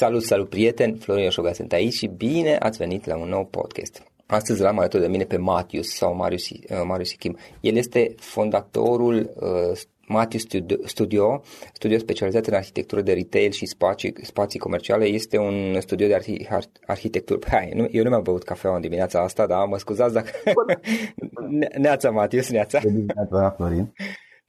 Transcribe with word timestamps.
Salut, 0.00 0.22
salut 0.22 0.48
prieteni, 0.48 0.98
Florin 0.98 1.30
Șoga 1.30 1.52
sunt 1.52 1.72
aici 1.72 1.92
și 1.92 2.06
bine 2.06 2.56
ați 2.56 2.78
venit 2.78 3.06
la 3.06 3.16
un 3.16 3.28
nou 3.28 3.44
podcast. 3.44 4.02
Astăzi 4.26 4.60
l-am 4.60 4.78
alături 4.78 5.02
de 5.02 5.08
mine 5.08 5.24
pe 5.24 5.36
Matius 5.36 5.88
sau 5.88 6.14
Marius, 6.14 6.48
uh, 6.50 6.58
Marius 6.84 7.12
Kim. 7.12 7.36
El 7.60 7.76
este 7.76 8.14
fondatorul 8.16 9.30
uh, 9.40 9.80
Matius 10.06 10.42
Studio, 10.42 10.76
studio, 10.84 11.42
studio 11.72 11.98
specializat 11.98 12.46
în 12.46 12.54
arhitectură 12.54 13.00
de 13.00 13.12
retail 13.12 13.50
și 13.50 13.66
spații, 13.66 14.14
spații 14.22 14.58
comerciale. 14.58 15.04
Este 15.04 15.38
un 15.38 15.80
studio 15.80 16.06
de 16.06 16.14
arhi, 16.14 16.48
arhitectură. 16.86 17.38
Hai, 17.50 17.70
nu, 17.74 17.86
eu 17.90 18.02
nu 18.02 18.08
mi-am 18.08 18.22
băut 18.22 18.42
cafea 18.42 18.74
în 18.74 18.80
dimineața 18.80 19.20
asta, 19.20 19.46
dar 19.46 19.66
mă 19.66 19.78
scuzați 19.78 20.14
dacă... 20.14 20.30
neața, 21.78 22.10
Matius, 22.10 22.50
neața. 22.50 22.80
Neața, 23.14 23.50
Florin. 23.56 23.92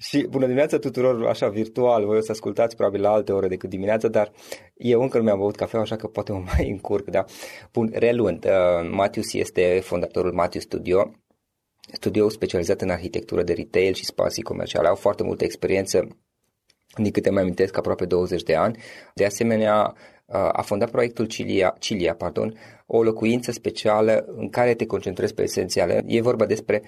Și 0.01 0.27
bună 0.29 0.45
dimineața 0.45 0.77
tuturor, 0.77 1.27
așa 1.27 1.47
virtual, 1.47 2.05
voi 2.05 2.17
o 2.17 2.21
să 2.21 2.31
ascultați 2.31 2.75
probabil 2.75 3.01
la 3.01 3.11
alte 3.11 3.31
ore 3.31 3.47
decât 3.47 3.69
dimineața, 3.69 4.07
dar 4.07 4.31
eu 4.75 5.01
încă 5.01 5.17
nu 5.17 5.23
mi-am 5.23 5.37
băut 5.37 5.55
cafea, 5.55 5.79
așa 5.79 5.95
că 5.95 6.07
poate 6.07 6.31
mă 6.31 6.43
mai 6.57 6.69
încurc, 6.69 7.09
da? 7.09 7.25
Bun, 7.71 7.91
reluând, 7.93 8.45
uh, 8.45 8.89
Matius 8.91 9.33
este 9.33 9.79
fondatorul 9.83 10.33
Matius 10.33 10.63
Studio, 10.63 11.11
studio 11.91 12.29
specializat 12.29 12.81
în 12.81 12.89
arhitectură 12.89 13.43
de 13.43 13.53
retail 13.53 13.93
și 13.93 14.05
spații 14.05 14.43
comerciale. 14.43 14.88
Au 14.88 14.95
foarte 14.95 15.23
multă 15.23 15.44
experiență, 15.44 16.07
din 16.95 17.12
câte 17.12 17.29
mai 17.29 17.41
amintesc, 17.41 17.77
aproape 17.77 18.06
20 18.06 18.44
de 18.44 18.56
ani. 18.56 18.77
De 19.13 19.25
asemenea, 19.25 19.94
uh, 20.25 20.50
a 20.51 20.62
fondat 20.62 20.91
proiectul 20.91 21.25
Cilia, 21.25 21.75
Cilia 21.79 22.15
pardon, 22.15 22.53
o 22.85 23.03
locuință 23.03 23.51
specială 23.51 24.25
în 24.27 24.50
care 24.50 24.74
te 24.74 24.85
concentrezi 24.85 25.33
pe 25.33 25.41
esențiale. 25.41 26.03
E 26.07 26.21
vorba 26.21 26.45
despre 26.45 26.81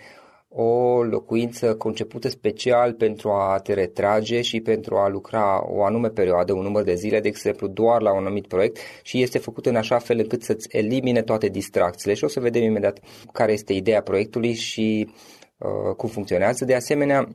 o 0.53 1.03
locuință 1.03 1.75
concepută 1.75 2.29
special 2.29 2.93
pentru 2.93 3.29
a 3.29 3.59
te 3.63 3.73
retrage 3.73 4.41
și 4.41 4.59
pentru 4.59 4.95
a 4.95 5.07
lucra 5.07 5.63
o 5.73 5.83
anume 5.83 6.07
perioadă, 6.07 6.53
un 6.53 6.61
număr 6.61 6.83
de 6.83 6.93
zile, 6.93 7.19
de 7.19 7.27
exemplu, 7.27 7.67
doar 7.67 8.01
la 8.01 8.13
un 8.13 8.25
anumit 8.25 8.47
proiect 8.47 8.77
și 9.03 9.21
este 9.21 9.37
făcut 9.37 9.65
în 9.65 9.75
așa 9.75 9.97
fel 9.97 10.17
încât 10.19 10.43
să-ți 10.43 10.67
elimine 10.71 11.21
toate 11.21 11.47
distracțiile 11.47 12.13
și 12.13 12.23
o 12.23 12.27
să 12.27 12.39
vedem 12.39 12.63
imediat 12.63 12.99
care 13.31 13.51
este 13.51 13.73
ideea 13.73 14.01
proiectului 14.01 14.53
și 14.53 15.09
uh, 15.57 15.95
cum 15.95 16.09
funcționează. 16.09 16.65
De 16.65 16.75
asemenea, 16.75 17.27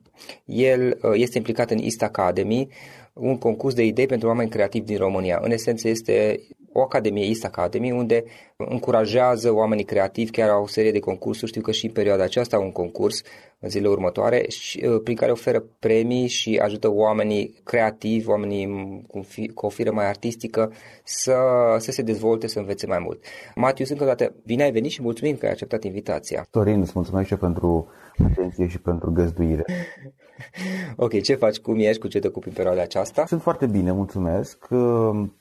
el 0.45 0.99
uh, 1.03 1.11
este 1.15 1.37
implicat 1.37 1.71
în 1.71 1.79
East 1.79 2.03
Academy, 2.03 2.69
un 3.13 3.39
concurs 3.39 3.75
de 3.75 3.85
idei 3.85 4.07
pentru 4.07 4.29
oameni 4.29 4.51
creativi 4.51 4.87
din 4.87 4.99
România. 4.99 5.39
În 5.43 5.51
esență 5.51 5.89
este 5.89 6.41
o 6.77 6.83
academie, 6.83 7.27
East 7.27 7.45
Academy, 7.45 7.91
unde 7.91 8.25
încurajează 8.57 9.53
oamenii 9.53 9.85
creativi, 9.85 10.31
chiar 10.31 10.49
au 10.49 10.63
o 10.63 10.67
serie 10.67 10.93
de 10.93 10.99
concursuri, 10.99 11.51
știu 11.51 11.63
că 11.63 11.71
și 11.71 11.87
în 11.87 11.93
perioada 11.93 12.23
aceasta 12.23 12.57
au 12.57 12.63
un 12.63 12.73
concurs 12.73 13.23
în 13.59 13.69
zilele 13.69 13.89
următoare, 13.89 14.45
și, 14.49 14.85
uh, 14.85 15.01
prin 15.05 15.17
care 15.17 15.31
oferă 15.31 15.65
premii 15.79 16.27
și 16.27 16.61
ajută 16.63 16.91
oamenii 16.91 17.61
creativi, 17.65 18.29
oamenii 18.29 19.05
cu, 19.09 19.21
fi, 19.21 19.49
cu 19.49 19.67
o 19.67 19.69
firă 19.69 19.93
mai 19.93 20.09
artistică 20.09 20.73
să, 21.05 21.37
să 21.79 21.91
se 21.91 22.03
dezvolte, 22.03 22.47
să 22.47 22.59
învețe 22.59 22.87
mai 22.87 22.99
mult. 22.99 23.25
Matius, 23.55 23.89
încă 23.89 24.03
o 24.03 24.07
dată, 24.07 24.35
bine 24.45 24.63
ai 24.63 24.73
venit 24.73 24.91
și 24.91 25.03
mulțumim 25.03 25.37
că 25.37 25.45
ai 25.47 25.53
acceptat 25.53 25.85
invitația. 25.85 26.47
Torin, 26.51 26.81
îți 26.81 26.93
mulțumesc 26.95 27.29
și 27.29 27.37
pentru 27.37 27.89
atenție 28.31 28.69
și 28.69 28.81
pentru 28.81 29.13
găzduire. 29.13 29.65
ok, 30.97 31.21
ce 31.21 31.35
faci? 31.35 31.59
Cum 31.59 31.79
ești? 31.79 32.01
Cu 32.01 32.09
ce 32.09 32.19
te 32.19 32.27
ocupi 32.27 32.49
în 32.49 32.55
perioada 32.55 32.83
aceasta? 32.83 33.27
Sunt 33.27 33.43
foarte 33.43 33.67
bine, 33.67 33.93
mulțumesc. 33.93 34.67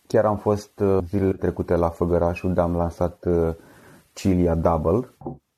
Chiar 0.07 0.25
am 0.25 0.37
fost 0.37 0.79
uh, 0.79 0.97
zilele 1.09 1.31
trecute 1.31 1.75
la 1.75 1.89
Făgăraș 1.89 2.41
unde 2.41 2.61
am 2.61 2.75
lansat 2.75 3.25
uh, 3.25 3.53
Cilia 4.13 4.55
Double, 4.55 5.09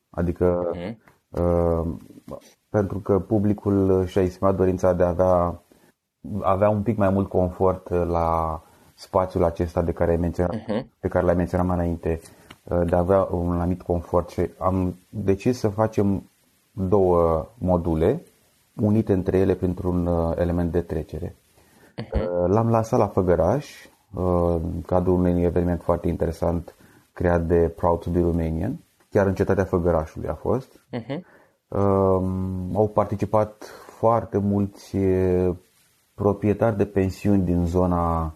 adică 0.10 0.72
uh-huh. 0.76 0.96
uh, 1.30 1.88
pentru 2.70 3.00
că 3.00 3.20
publicul 3.20 4.06
și-a 4.06 4.22
exprimat 4.22 4.56
dorința 4.56 4.94
de 4.94 5.04
a 5.04 5.08
avea, 5.08 5.62
avea 6.42 6.70
un 6.70 6.82
pic 6.82 6.98
mai 6.98 7.10
mult 7.10 7.30
confort 7.30 7.90
la 7.90 8.62
spațiul 8.94 9.44
acesta 9.44 9.82
de 9.82 9.92
care 9.92 10.12
ai 10.12 10.18
menționat, 10.18 10.56
uh-huh. 10.56 10.86
pe 11.00 11.08
care 11.08 11.26
l-ai 11.26 11.36
menționat 11.36 11.66
mai 11.66 11.76
înainte, 11.76 12.20
uh, 12.64 12.82
de 12.86 12.96
a 12.96 13.00
avea 13.00 13.28
un 13.32 13.60
anumit 13.60 13.82
confort 13.82 14.30
și 14.30 14.50
am 14.58 14.96
decis 15.10 15.58
să 15.58 15.68
facem 15.68 16.30
două 16.72 17.48
module 17.58 18.24
unite 18.82 19.14
între 19.14 19.38
ele 19.38 19.56
printr-un 19.56 20.06
uh, 20.06 20.34
element 20.36 20.72
de 20.72 20.82
trecere. 20.82 21.36
Uh-huh. 22.02 22.48
L-am 22.48 22.70
lansat 22.70 23.00
la 23.00 23.08
Făgăraș, 23.08 23.68
în 24.62 24.82
cadrul 24.86 25.14
unui 25.14 25.44
eveniment 25.44 25.82
foarte 25.82 26.08
interesant 26.08 26.76
creat 27.14 27.46
de 27.46 27.74
Proud 27.76 28.00
to 28.00 28.10
be 28.10 28.20
Romanian, 28.20 28.80
chiar 29.10 29.28
în 29.28 29.34
cetatea 29.34 29.64
Făgărașului 29.64 30.28
a 30.28 30.34
fost. 30.34 30.80
Uh-huh. 30.94 31.20
Au 32.74 32.92
participat 32.94 33.64
foarte 34.00 34.38
mulți 34.38 34.98
proprietari 36.16 36.78
de 36.78 36.86
pensiuni 36.86 37.44
din 37.44 37.66
zona 37.66 38.34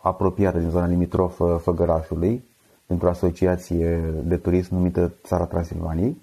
apropiată, 0.00 0.58
din 0.58 0.70
zona 0.70 0.86
limitrofă 0.86 1.60
Făgărașului, 1.62 2.44
pentru 2.86 3.06
o 3.06 3.10
asociație 3.10 4.00
de 4.24 4.36
turism 4.36 4.74
numită 4.74 5.12
Țara 5.22 5.44
Transilvaniei 5.46 6.22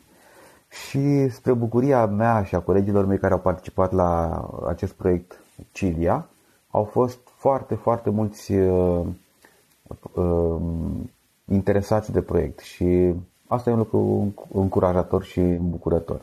și 0.71 1.29
spre 1.29 1.53
bucuria 1.53 2.05
mea 2.05 2.43
și 2.43 2.55
a 2.55 2.59
colegilor 2.59 3.05
mei 3.05 3.19
care 3.19 3.33
au 3.33 3.39
participat 3.39 3.91
la 3.91 4.41
acest 4.67 4.93
proiect 4.93 5.39
Cilia, 5.71 6.29
au 6.69 6.83
fost 6.83 7.19
foarte, 7.35 7.75
foarte 7.75 8.09
mulți 8.09 8.51
uh, 8.51 9.05
uh, 10.13 10.61
interesați 11.47 12.11
de 12.11 12.21
proiect 12.21 12.59
și 12.59 13.13
asta 13.47 13.69
e 13.69 13.73
un 13.73 13.79
lucru 13.79 14.33
încurajator 14.53 15.23
și 15.23 15.39
îmbucurător. 15.39 16.21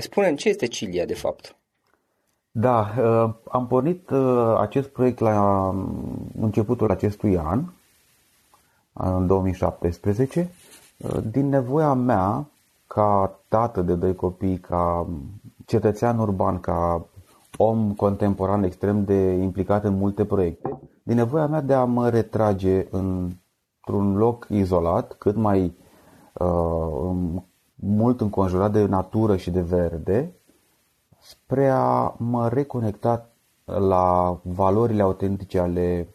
spune 0.00 0.34
ce 0.34 0.48
este 0.48 0.66
Cilia 0.66 1.04
de 1.04 1.14
fapt? 1.14 1.56
Da, 2.50 2.94
uh, 2.98 3.34
am 3.48 3.66
pornit 3.66 4.10
uh, 4.10 4.56
acest 4.58 4.88
proiect 4.88 5.18
la 5.18 5.68
începutul 6.40 6.90
acestui 6.90 7.38
an, 7.38 7.64
în 8.92 9.26
2017, 9.26 10.50
uh, 10.96 11.18
din 11.30 11.48
nevoia 11.48 11.92
mea 11.92 12.46
ca 12.86 13.40
tată 13.48 13.82
de 13.82 13.94
doi 13.94 14.14
copii, 14.14 14.58
ca 14.58 15.06
cetățean 15.64 16.18
urban, 16.18 16.60
ca 16.60 17.06
om 17.56 17.94
contemporan 17.94 18.62
extrem 18.62 19.04
de 19.04 19.32
implicat 19.32 19.84
în 19.84 19.94
multe 19.94 20.24
proiecte, 20.24 20.78
din 21.02 21.16
nevoia 21.16 21.46
mea 21.46 21.60
de 21.60 21.74
a 21.74 21.84
mă 21.84 22.08
retrage 22.08 22.86
într-un 22.90 24.16
loc 24.16 24.46
izolat, 24.48 25.12
cât 25.12 25.36
mai 25.36 25.76
uh, 26.32 27.40
mult 27.74 28.20
înconjurat 28.20 28.72
de 28.72 28.86
natură 28.86 29.36
și 29.36 29.50
de 29.50 29.60
verde, 29.60 30.34
spre 31.20 31.68
a 31.68 32.14
mă 32.18 32.48
reconecta 32.48 33.28
la 33.64 34.38
valorile 34.42 35.02
autentice 35.02 35.58
ale 35.58 36.14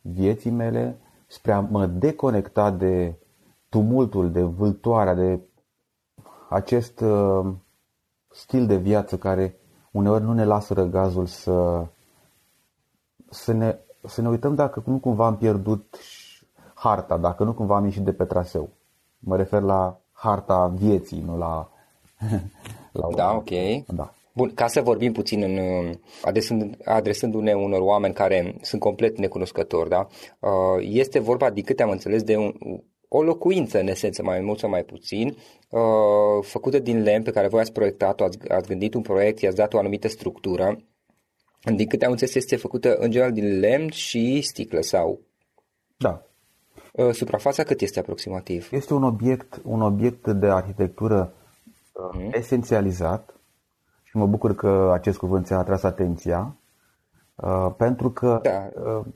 vieții 0.00 0.50
mele, 0.50 0.98
spre 1.26 1.52
a 1.52 1.60
mă 1.60 1.86
deconecta 1.86 2.70
de 2.70 3.18
tumultul, 3.68 4.30
de 4.30 4.42
vâltoarea, 4.42 5.14
de 5.14 5.40
acest 6.54 7.00
uh, 7.00 7.46
stil 8.30 8.66
de 8.66 8.76
viață 8.76 9.16
care 9.16 9.56
uneori 9.90 10.24
nu 10.24 10.32
ne 10.32 10.44
lasă 10.44 10.74
răgazul 10.74 11.26
să, 11.26 11.86
să, 13.30 13.52
ne, 13.52 13.78
să 14.06 14.22
ne 14.22 14.28
uităm 14.28 14.54
dacă 14.54 14.82
nu 14.86 14.98
cumva 14.98 15.26
am 15.26 15.36
pierdut 15.36 15.96
harta, 16.74 17.16
dacă 17.16 17.44
nu 17.44 17.52
cumva 17.52 17.76
am 17.76 17.84
ieșit 17.84 18.02
de 18.02 18.12
pe 18.12 18.24
traseu. 18.24 18.68
Mă 19.18 19.36
refer 19.36 19.62
la 19.62 20.00
harta 20.12 20.66
vieții, 20.66 21.20
nu 21.26 21.38
la... 21.38 21.68
la 22.92 23.08
da, 23.14 23.32
ok. 23.32 23.50
Da. 23.86 24.12
Bun, 24.32 24.54
ca 24.54 24.66
să 24.66 24.80
vorbim 24.80 25.12
puțin 25.12 25.42
în, 25.42 25.58
adresând, 26.22 26.76
adresându-ne 26.84 27.52
unor 27.52 27.80
oameni 27.80 28.14
care 28.14 28.56
sunt 28.62 28.80
complet 28.80 29.18
necunoscători, 29.18 29.88
da? 29.88 30.06
Uh, 30.38 30.50
este 30.80 31.18
vorba, 31.18 31.50
din 31.50 31.64
câte 31.64 31.82
am 31.82 31.90
înțeles, 31.90 32.22
de 32.22 32.36
un, 32.36 32.52
o 33.16 33.22
locuință, 33.22 33.78
în 33.80 33.86
esență, 33.86 34.22
mai 34.22 34.40
mult 34.40 34.58
sau 34.58 34.70
mai 34.70 34.82
puțin, 34.82 35.36
uh, 35.68 35.80
făcută 36.40 36.78
din 36.78 37.02
lemn 37.02 37.22
pe 37.22 37.30
care 37.30 37.48
voi 37.48 37.60
ați 37.60 37.72
proiectat-o, 37.72 38.24
ați, 38.24 38.38
ați 38.48 38.68
gândit 38.68 38.94
un 38.94 39.02
proiect, 39.02 39.40
i-ați 39.40 39.56
dat 39.56 39.74
o 39.74 39.78
anumită 39.78 40.08
structură. 40.08 40.78
Din 41.74 41.86
câte 41.86 42.04
am 42.04 42.10
înțeles, 42.10 42.34
este 42.34 42.56
făcută 42.56 42.96
în 42.96 43.10
general 43.10 43.32
din 43.32 43.58
lemn 43.58 43.90
și 43.90 44.40
sticlă 44.40 44.80
sau? 44.80 45.20
Da. 45.96 46.22
Uh, 46.92 47.10
suprafața 47.12 47.62
cât 47.62 47.80
este 47.80 47.98
aproximativ? 47.98 48.68
Este 48.72 48.94
un 48.94 49.02
obiect, 49.02 49.60
un 49.64 49.80
obiect 49.80 50.26
de 50.26 50.46
arhitectură 50.46 51.34
uh, 51.92 52.28
esențializat 52.32 53.34
și 54.02 54.16
mă 54.16 54.26
bucur 54.26 54.54
că 54.54 54.90
acest 54.92 55.18
cuvânt 55.18 55.46
ți-a 55.46 55.58
atras 55.58 55.82
atenția 55.82 56.56
Uh, 57.34 57.70
pentru 57.76 58.10
că 58.10 58.40
da. 58.42 58.70
uh, 58.82 59.06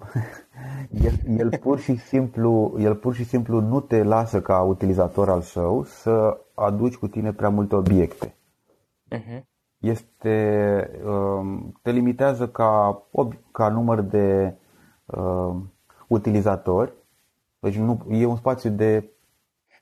el, 1.06 1.38
el, 1.38 1.58
pur 1.58 1.78
și 1.78 1.96
simplu, 1.96 2.76
el 2.78 2.94
pur 2.94 3.14
și 3.14 3.24
simplu 3.24 3.60
nu 3.60 3.80
te 3.80 4.02
lasă 4.02 4.40
ca 4.40 4.60
utilizator 4.60 5.28
al 5.28 5.40
său 5.40 5.82
să 5.82 6.40
aduci 6.54 6.96
cu 6.96 7.08
tine 7.08 7.32
prea 7.32 7.48
multe 7.48 7.74
obiecte. 7.74 8.34
Uh-huh. 9.14 9.42
Este, 9.78 10.90
uh, 11.04 11.58
te 11.82 11.90
limitează 11.90 12.48
ca, 12.48 13.02
ca 13.52 13.68
număr 13.68 14.00
de 14.00 14.56
uh, 15.06 15.56
utilizatori, 16.08 16.92
deci 17.58 17.76
nu, 17.76 18.06
e 18.10 18.26
un 18.26 18.36
spațiu 18.36 18.70
de 18.70 19.10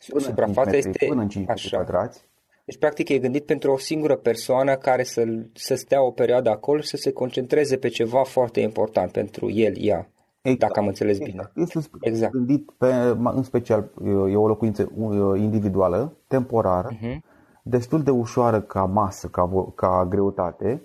până 0.08 0.20
Suprafața 0.20 0.70
metri, 0.70 0.78
este 0.78 1.06
până 1.06 1.20
în 1.20 1.28
5 1.28 1.46
metri 1.46 1.70
quadrați 1.70 2.28
deci, 2.66 2.78
practic, 2.78 3.08
e 3.08 3.18
gândit 3.18 3.44
pentru 3.44 3.72
o 3.72 3.78
singură 3.78 4.16
persoană 4.16 4.74
care 4.74 5.02
să, 5.02 5.22
să 5.52 5.74
stea 5.74 6.02
o 6.02 6.10
perioadă 6.10 6.50
acolo 6.50 6.80
și 6.80 6.88
să 6.88 6.96
se 6.96 7.12
concentreze 7.12 7.76
pe 7.76 7.88
ceva 7.88 8.22
foarte 8.22 8.60
important 8.60 9.10
pentru 9.10 9.50
el, 9.50 9.72
ea. 9.76 10.08
Exact. 10.40 10.60
Dacă 10.60 10.80
am 10.80 10.86
înțeles 10.86 11.18
exact. 11.18 11.52
bine. 11.52 11.66
Este 11.66 11.90
exact. 12.00 12.32
gândit 12.32 12.70
pe, 12.78 12.86
în 13.34 13.42
special, 13.42 13.90
e 14.30 14.36
o 14.36 14.46
locuință 14.46 14.92
individuală, 15.36 16.16
temporară, 16.26 16.88
uh-huh. 16.92 17.18
destul 17.62 18.02
de 18.02 18.10
ușoară 18.10 18.60
ca 18.60 18.84
masă, 18.84 19.26
ca, 19.26 19.72
ca 19.74 20.06
greutate. 20.08 20.82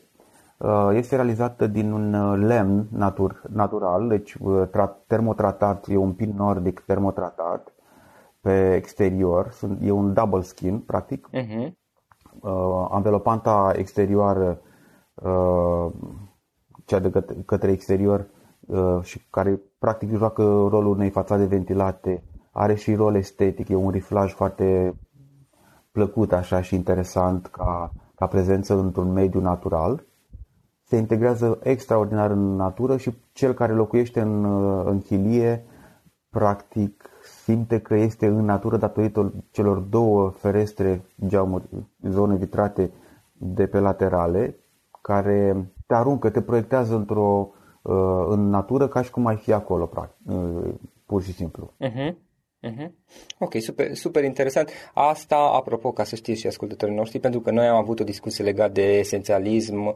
Uh, 0.58 0.90
este 0.94 1.16
realizată 1.16 1.68
din 1.68 1.92
un 1.92 2.14
uh, 2.14 2.40
lemn 2.48 2.88
natur, 2.92 3.42
natural, 3.54 4.08
deci 4.08 4.34
uh, 4.34 4.90
termotratat, 5.08 5.86
e 5.88 5.96
un 5.96 6.14
pin 6.14 6.34
nordic 6.38 6.80
termotratat 6.80 7.74
pe 8.42 8.76
exterior, 8.76 9.54
e 9.82 9.92
un 9.92 10.14
double 10.14 10.42
skin, 10.42 10.80
practic. 10.80 11.30
Uh-huh. 11.34 11.72
Uh, 12.42 12.88
anvelopanta 12.90 13.74
exterioară, 13.76 14.62
uh, 15.14 15.92
cea 16.86 17.00
de 17.00 17.10
către, 17.10 17.36
către 17.46 17.72
exterior 17.72 18.28
uh, 18.60 19.00
și 19.02 19.22
care 19.30 19.62
practic 19.80 20.16
joacă 20.16 20.44
rolul 20.44 20.88
unei 20.96 21.10
fațade 21.10 21.46
ventilate, 21.46 22.24
are 22.52 22.76
și 22.76 22.96
rol 22.96 23.16
estetic, 23.16 23.70
e 23.70 23.76
un 23.76 23.90
riflaj 23.90 24.34
foarte 24.34 24.96
plăcut 25.92 26.32
așa 26.32 26.62
și 26.62 26.76
interesant 26.76 27.48
ca, 27.48 27.92
ca 28.16 28.28
prezență 28.28 28.74
într-un 28.78 29.12
mediu 29.12 29.40
natural. 29.40 30.06
Se 30.84 30.98
integrează 30.98 31.60
extraordinar 31.64 32.32
în 32.32 32.56
natură 32.56 32.98
și 32.98 33.18
cel 33.32 33.54
care 33.54 33.74
locuiește 33.74 34.22
în, 34.22 34.44
uh, 34.44 34.86
în 34.86 35.02
chilie 35.02 35.66
practic 36.30 37.11
simte 37.52 37.80
că 37.80 37.96
este 37.96 38.28
în 38.28 38.46
natură 38.46 38.78
datorită 38.78 39.34
celor 39.52 39.78
două 39.78 40.30
ferestre, 40.30 41.02
geamuri, 41.26 41.64
zone 42.02 42.36
vitrate 42.36 42.92
de 43.34 43.66
pe 43.68 43.80
laterale, 43.80 44.56
care 45.02 45.72
te 45.88 45.94
aruncă, 45.94 46.30
te 46.30 46.42
proiectează 46.42 46.96
într-o, 46.96 47.50
uh, 47.82 48.26
în 48.28 48.50
natură 48.50 48.88
ca 48.88 49.02
și 49.02 49.12
cum 49.12 49.26
ai 49.26 49.36
fi 49.36 49.54
acolo, 49.54 49.86
practic, 49.86 50.32
uh, 50.32 50.74
pur 51.06 51.22
și 51.22 51.34
simplu. 51.34 51.74
Uh-huh. 51.80 52.14
Uh-huh. 52.68 52.92
Ok, 53.40 53.62
super, 53.62 53.94
super 53.96 54.24
interesant. 54.24 54.70
Asta, 54.94 55.36
apropo, 55.36 55.92
ca 55.92 56.04
să 56.04 56.16
știți 56.16 56.40
și 56.40 56.48
ascultătorii 56.48 56.96
noștri, 56.96 57.20
pentru 57.20 57.40
că 57.42 57.52
noi 57.52 57.68
am 57.68 57.76
avut 57.76 58.00
o 58.00 58.04
discuție 58.04 58.44
legată 58.44 58.72
de 58.72 58.98
esențialism, 58.98 59.86
uh, 59.86 59.96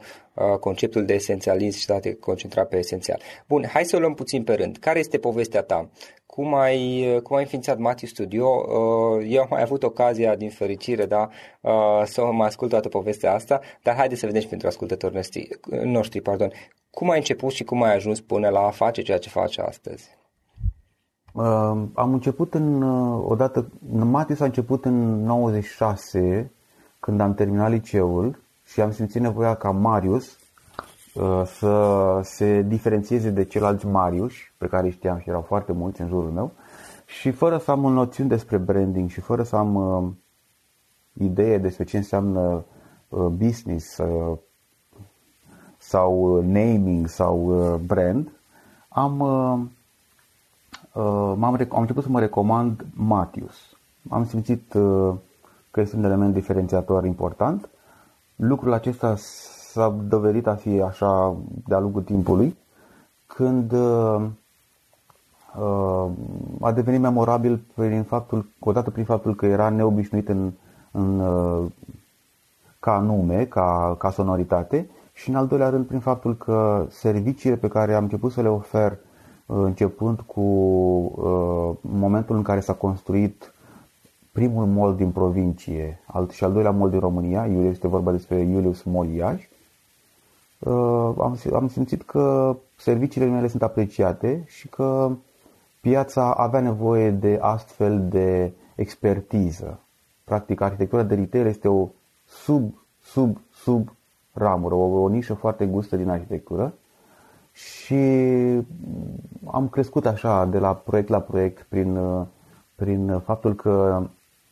conceptul 0.59 1.05
de 1.05 1.13
esențialism 1.13 1.79
și 1.79 1.99
te 2.01 2.13
concentra 2.13 2.65
pe 2.65 2.77
esențial. 2.77 3.21
Bun, 3.47 3.65
hai 3.65 3.85
să 3.85 3.95
o 3.95 3.99
luăm 3.99 4.13
puțin 4.13 4.43
pe 4.43 4.53
rând. 4.53 4.77
Care 4.77 4.99
este 4.99 5.17
povestea 5.17 5.61
ta? 5.61 5.89
Cum 6.25 6.53
ai, 6.53 7.19
cum 7.23 7.35
ai 7.35 7.41
înființat 7.41 7.77
Matthew 7.77 8.09
Studio? 8.09 8.47
Uh, 8.47 9.25
eu 9.29 9.41
am 9.41 9.47
mai 9.49 9.61
avut 9.61 9.83
ocazia, 9.83 10.35
din 10.35 10.49
fericire, 10.49 11.05
da, 11.05 11.29
uh, 11.61 12.01
să 12.05 12.25
mă 12.31 12.43
ascult 12.43 12.69
toată 12.69 12.89
povestea 12.89 13.33
asta, 13.33 13.61
dar 13.83 13.95
haideți 13.95 14.19
să 14.19 14.25
vedem 14.25 14.41
și 14.41 14.47
pentru 14.47 14.67
ascultătorii 14.67 15.15
noștri, 15.15 15.49
noștri 15.83 16.21
pardon. 16.21 16.51
cum 16.89 17.09
ai 17.09 17.17
început 17.17 17.51
și 17.51 17.63
cum 17.63 17.81
ai 17.83 17.95
ajuns 17.95 18.21
până 18.21 18.49
la 18.49 18.59
a 18.59 18.69
face 18.69 19.01
ceea 19.01 19.17
ce 19.17 19.29
faci 19.29 19.57
astăzi? 19.57 20.23
Uh, 21.35 21.43
am 21.93 22.13
început 22.13 22.53
în, 22.53 22.81
uh, 22.81 23.23
odată, 23.27 23.67
Matius 23.89 24.39
a 24.39 24.45
început 24.45 24.85
în 24.85 25.23
96, 25.23 26.51
când 26.99 27.19
am 27.19 27.33
terminat 27.33 27.69
liceul 27.69 28.39
și 28.65 28.81
am 28.81 28.91
simțit 28.91 29.21
nevoia 29.21 29.55
ca 29.55 29.71
Marius 29.71 30.37
uh, 31.13 31.41
să 31.45 32.19
se 32.23 32.61
diferențieze 32.61 33.29
de 33.29 33.43
ceilalți 33.43 33.85
Marius, 33.85 34.33
pe 34.57 34.67
care 34.67 34.89
știam 34.89 35.19
și 35.19 35.29
erau 35.29 35.41
foarte 35.41 35.71
mulți 35.71 36.01
în 36.01 36.07
jurul 36.07 36.29
meu, 36.29 36.51
și 37.05 37.31
fără 37.31 37.57
să 37.57 37.71
am 37.71 37.83
o 37.83 37.89
noțiune 37.89 38.29
despre 38.29 38.57
branding 38.57 39.09
și 39.09 39.21
fără 39.21 39.43
să 39.43 39.55
am 39.55 39.75
uh, 39.75 40.11
idee 41.13 41.57
despre 41.57 41.83
ce 41.83 41.97
înseamnă 41.97 42.65
uh, 43.09 43.25
business 43.25 43.97
uh, 43.97 44.37
sau 45.77 46.41
naming 46.41 47.07
sau 47.07 47.45
uh, 47.45 47.79
brand, 47.79 48.31
am 48.87 49.19
uh, 50.95 51.03
Uh, 51.35 51.35
am 51.41 51.43
am 51.43 51.81
început 51.81 52.03
să 52.03 52.09
mă 52.09 52.19
recomand 52.19 52.85
Matius. 52.93 53.55
Am 54.09 54.25
simțit 54.25 54.73
uh, 54.73 55.13
că 55.71 55.79
este 55.79 55.95
un 55.95 56.03
element 56.03 56.33
diferențiator 56.33 57.05
important. 57.05 57.69
Lucrul 58.35 58.73
acesta 58.73 59.15
s-a 59.17 59.89
dovedit 60.07 60.47
a 60.47 60.55
fi 60.55 60.81
așa 60.81 61.35
de-a 61.67 61.79
lungul 61.79 62.01
timpului, 62.01 62.57
când 63.25 63.71
uh, 63.71 64.21
a 66.61 66.71
devenit 66.71 67.01
memorabil 67.01 67.61
prin 67.75 68.03
faptul, 68.03 68.49
odată 68.59 68.91
prin 68.91 69.05
faptul 69.05 69.35
că 69.35 69.45
era 69.45 69.69
neobișnuit 69.69 70.29
în, 70.29 70.51
în, 70.91 71.21
ca 72.79 72.99
nume, 72.99 73.45
ca, 73.45 73.95
ca 73.97 74.11
sonoritate 74.11 74.89
și 75.13 75.29
în 75.29 75.35
al 75.35 75.47
doilea 75.47 75.69
rând 75.69 75.85
prin 75.85 75.99
faptul 75.99 76.35
că 76.35 76.85
serviciile 76.89 77.55
pe 77.55 77.67
care 77.67 77.93
am 77.93 78.03
început 78.03 78.31
să 78.31 78.41
le 78.41 78.49
ofer 78.49 78.97
începând 79.45 80.19
cu 80.19 80.41
uh, 80.41 81.77
momentul 81.81 82.35
în 82.35 82.41
care 82.41 82.59
s-a 82.59 82.73
construit 82.73 83.53
primul 84.31 84.65
mall 84.65 84.95
din 84.95 85.11
provincie 85.11 85.99
alt, 86.05 86.31
și 86.31 86.43
al 86.43 86.53
doilea 86.53 86.71
mall 86.71 86.89
din 86.89 86.99
România, 86.99 87.45
Iulius, 87.45 87.71
este 87.71 87.87
vorba 87.87 88.11
despre 88.11 88.39
Iulius 88.39 88.83
Mall 88.83 89.09
Iași, 89.09 89.49
uh, 90.59 91.13
am, 91.17 91.37
am 91.53 91.67
simțit 91.67 92.01
că 92.03 92.55
serviciile 92.77 93.27
mele 93.27 93.47
sunt 93.47 93.61
apreciate 93.61 94.43
și 94.47 94.67
că 94.67 95.11
piața 95.81 96.33
avea 96.33 96.59
nevoie 96.59 97.11
de 97.11 97.37
astfel 97.41 98.07
de 98.07 98.53
expertiză. 98.75 99.79
Practic, 100.23 100.61
arhitectura 100.61 101.03
de 101.03 101.15
retail 101.15 101.45
este 101.45 101.67
o 101.67 101.87
sub, 102.25 102.73
sub, 103.01 103.41
sub 103.53 103.93
ramură, 104.33 104.75
o, 104.75 105.01
o 105.01 105.07
nișă 105.07 105.33
foarte 105.33 105.65
gustă 105.65 105.95
din 105.95 106.09
arhitectură 106.09 106.73
și 107.55 107.95
am 109.45 109.67
crescut 109.71 110.05
așa 110.05 110.45
de 110.45 110.59
la 110.59 110.73
proiect 110.73 111.09
la 111.09 111.19
proiect 111.19 111.65
prin, 111.69 111.99
prin 112.75 113.19
faptul 113.19 113.55
că 113.55 114.03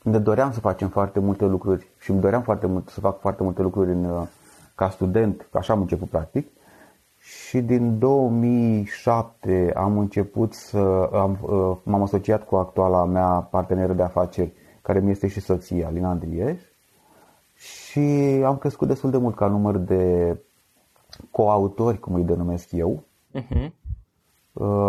ne 0.04 0.20
doream 0.20 0.52
să 0.52 0.60
facem 0.60 0.88
foarte 0.88 1.20
multe 1.20 1.46
lucruri 1.46 1.88
și 2.00 2.12
îmi 2.12 2.20
doream 2.20 2.42
foarte 2.42 2.68
mult 2.68 2.90
să 2.90 3.00
fac 3.00 3.20
foarte 3.20 3.44
multe 3.44 3.62
lucruri 3.62 3.92
în, 3.92 4.28
ca 4.76 4.90
student, 4.90 5.48
așa 5.52 5.74
am 5.74 5.80
început 5.82 6.10
practic. 6.10 6.48
Și 7.18 7.62
din 7.62 8.00
2007 8.00 9.72
am 9.76 9.98
început 9.98 10.54
să 10.54 11.10
am, 11.14 11.38
m-am 11.84 12.02
asociat 12.02 12.46
cu 12.46 12.56
actuala 12.56 13.06
mea 13.06 13.28
parteneră 13.28 13.94
de 13.94 14.04
afaceri, 14.04 14.54
care 14.82 15.00
mi 15.00 15.12
este 15.12 15.28
și 15.28 15.40
soția, 15.40 15.90
Lina 15.90 16.10
Andrieș. 16.10 16.62
Și 17.56 18.00
am 18.46 18.58
crescut 18.58 18.88
destul 18.88 19.10
de 19.10 19.18
mult 19.18 19.36
ca 19.36 19.48
număr 19.48 19.78
de 19.78 20.36
coautori, 21.32 22.00
cum 22.00 22.14
îi 22.14 22.24
denumesc 22.24 22.72
eu, 22.72 23.04
uh-huh. 23.34 23.72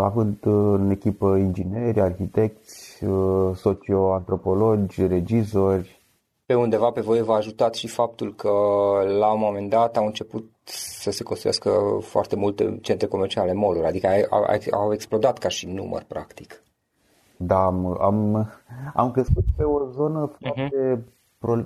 având 0.02 0.36
în 0.42 0.90
echipă 0.90 1.36
ingineri, 1.36 2.00
arhitecți, 2.00 3.04
uh, 3.04 3.56
socioantropologi, 3.56 5.06
regizori. 5.06 6.02
Pe 6.46 6.54
undeva 6.54 6.90
pe 6.90 7.00
voi 7.00 7.22
v-a 7.22 7.34
ajutat 7.34 7.74
și 7.74 7.86
faptul 7.86 8.34
că 8.34 8.50
la 9.18 9.32
un 9.32 9.38
moment 9.38 9.70
dat 9.70 9.96
au 9.96 10.06
început 10.06 10.50
să 10.64 11.10
se 11.10 11.22
construiască 11.22 11.98
foarte 12.00 12.36
multe 12.36 12.78
centre 12.82 13.06
comerciale, 13.06 13.52
mall 13.52 13.84
adică 13.84 14.08
au, 14.30 14.44
au 14.70 14.92
explodat 14.92 15.38
ca 15.38 15.48
și 15.48 15.66
număr, 15.66 16.04
practic. 16.08 16.62
Da, 17.36 17.64
am, 17.64 18.00
am, 18.00 18.48
am 18.94 19.10
crescut 19.10 19.44
pe 19.56 19.62
o 19.62 19.90
zonă 19.90 20.30
uh-huh. 20.30 20.38
foarte 20.38 21.04
pro, 21.38 21.62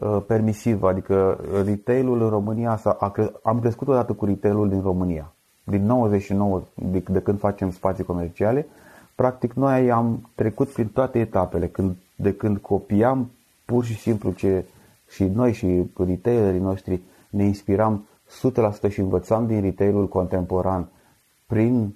uh, 0.00 0.08
Uh, 0.08 0.22
permisiv, 0.26 0.82
adică 0.82 1.40
retailul 1.64 2.22
în 2.22 2.28
România, 2.28 2.76
s-a, 2.76 2.96
a 3.00 3.10
cre- 3.10 3.32
am 3.42 3.60
crescut 3.60 3.88
odată 3.88 4.12
cu 4.12 4.24
retailul 4.24 4.68
din 4.68 4.80
România. 4.80 5.32
Din 5.64 5.84
99, 5.84 6.62
de, 6.74 7.02
de 7.10 7.20
când 7.20 7.38
facem 7.38 7.70
spații 7.70 8.04
comerciale, 8.04 8.66
practic 9.14 9.52
noi 9.52 9.90
am 9.90 10.30
trecut 10.34 10.68
prin 10.68 10.88
toate 10.88 11.18
etapele, 11.18 11.66
când, 11.66 11.96
de 12.16 12.34
când 12.34 12.58
copiam 12.58 13.30
pur 13.64 13.84
și 13.84 13.98
simplu 13.98 14.32
ce 14.32 14.64
și 15.08 15.24
noi 15.24 15.52
și 15.52 15.90
retailerii 15.96 16.60
noștri 16.60 17.00
ne 17.30 17.44
inspiram 17.44 18.06
100% 18.88 18.90
și 18.90 19.00
învățam 19.00 19.46
din 19.46 19.60
retailul 19.60 20.08
contemporan 20.08 20.88
prin 21.46 21.94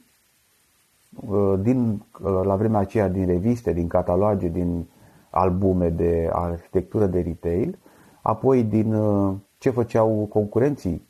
uh, 1.27 1.55
din, 1.61 2.03
uh, 2.23 2.41
la 2.45 2.57
vremea 2.57 2.81
aceea 2.81 3.09
din 3.09 3.27
reviste, 3.27 3.73
din 3.73 3.87
cataloage, 3.89 4.49
din 4.49 4.87
albume 5.31 5.89
de 5.89 6.31
arhitectură 6.33 7.07
de 7.07 7.21
retail 7.21 7.77
apoi 8.23 8.63
din 8.63 8.95
uh, 8.95 9.35
ce 9.59 9.71
făceau 9.71 10.27
concurenții 10.29 11.09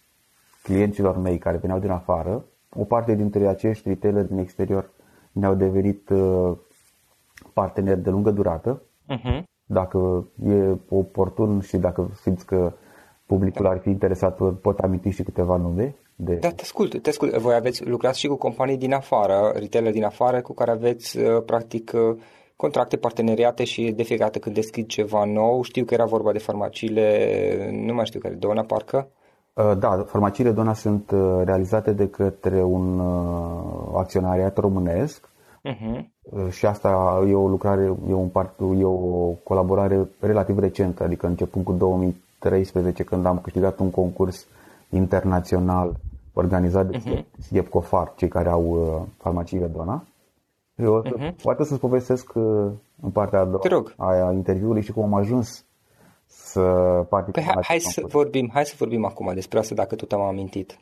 clienților 0.63 1.19
mei 1.19 1.39
care 1.39 1.57
veneau 1.57 1.79
din 1.79 1.91
afară, 1.91 2.45
o 2.77 2.85
parte 2.85 3.15
dintre 3.15 3.47
acești 3.47 3.89
retaileri 3.89 4.29
din 4.29 4.39
exterior 4.39 4.91
ne-au 5.33 5.55
devenit 5.55 6.09
uh, 6.09 6.53
parteneri 7.53 8.03
de 8.03 8.11
lungă 8.11 8.31
durată. 8.31 8.83
Uh-huh. 9.09 9.43
Dacă 9.65 10.27
e 10.47 10.77
oportun 10.89 11.61
și 11.61 11.77
dacă 11.77 12.11
simți 12.21 12.47
că 12.47 12.73
publicul 13.27 13.67
ar 13.67 13.79
fi 13.79 13.89
interesat, 13.89 14.53
pot 14.61 14.79
aminti 14.79 15.11
și 15.11 15.23
câteva 15.23 15.57
nume. 15.57 15.97
De... 16.17 16.35
Da, 16.35 16.49
te 16.49 16.63
ascult, 16.63 17.03
te 17.03 17.09
ascult. 17.09 17.37
Voi 17.37 17.55
aveți 17.55 17.85
lucrat 17.85 18.15
și 18.15 18.27
cu 18.27 18.37
companii 18.37 18.77
din 18.77 18.93
afară, 18.93 19.53
retailer 19.55 19.93
din 19.93 20.05
afară, 20.05 20.41
cu 20.41 20.53
care 20.53 20.71
aveți 20.71 21.19
uh, 21.19 21.43
practic 21.47 21.93
contracte, 22.63 22.97
parteneriate 22.97 23.65
și 23.65 23.93
de 23.97 24.03
fiecare 24.03 24.31
dată 24.31 24.39
când 24.39 24.55
deschid 24.55 24.87
ceva 24.87 25.25
nou, 25.25 25.63
știu 25.63 25.85
că 25.85 25.95
era 25.95 26.05
vorba 26.05 26.33
de 26.33 26.39
farmaciile, 26.39 27.07
nu 27.87 27.95
mai 27.95 28.07
știu 28.07 28.21
care, 28.21 28.35
Dona 28.35 28.63
parcă? 28.63 29.09
Uh, 29.55 29.73
da, 29.79 30.05
farmaciile 30.07 30.51
Dona 30.51 30.75
sunt 30.75 31.11
uh, 31.11 31.41
realizate 31.45 31.93
de 31.93 32.09
către 32.09 32.63
un 32.63 32.99
uh, 32.99 33.93
acționariat 33.95 34.59
românesc 34.59 35.29
uh-huh. 35.29 36.07
și 36.51 36.67
asta 36.67 36.89
e 37.29 37.35
o 37.35 37.49
lucrare, 37.49 37.83
e, 38.09 38.13
un 38.13 38.29
part, 38.29 38.61
e 38.79 38.85
o 38.85 39.29
colaborare 39.45 40.09
relativ 40.21 40.59
recentă, 40.59 41.03
adică 41.03 41.27
începând 41.27 41.65
cu 41.65 41.73
2013 41.73 43.03
când 43.03 43.27
am 43.27 43.39
câștigat 43.39 43.79
un 43.79 43.91
concurs 43.91 44.47
internațional 44.91 45.93
organizat 46.33 46.87
de 46.87 46.97
uh-huh. 46.99 47.25
Siepcofar, 47.39 48.13
cei 48.17 48.29
care 48.29 48.49
au 48.49 48.65
farmaciile 49.17 49.67
Dona. 49.67 50.05
Eu 50.83 51.03
uh-huh. 51.03 51.35
poate 51.43 51.65
să-ți 51.65 51.81
povestesc 51.81 52.33
uh, 52.35 52.71
în 53.03 53.11
partea 53.13 53.41
a 53.41 53.45
doua 53.45 53.85
a 53.97 54.33
interviului 54.33 54.83
și 54.83 54.93
cum 54.93 55.03
am 55.03 55.15
ajuns 55.15 55.65
să 56.27 56.61
particip. 57.09 57.45
Păi, 57.45 57.53
hai, 57.55 57.63
hai 57.67 57.79
să 57.79 58.03
vorbim, 58.07 58.51
hai 58.53 58.65
să 58.65 58.75
vorbim 58.79 59.05
acum 59.05 59.31
despre 59.35 59.59
asta 59.59 59.75
dacă 59.75 59.95
tot 59.95 60.13
am 60.13 60.21
amintit. 60.21 60.79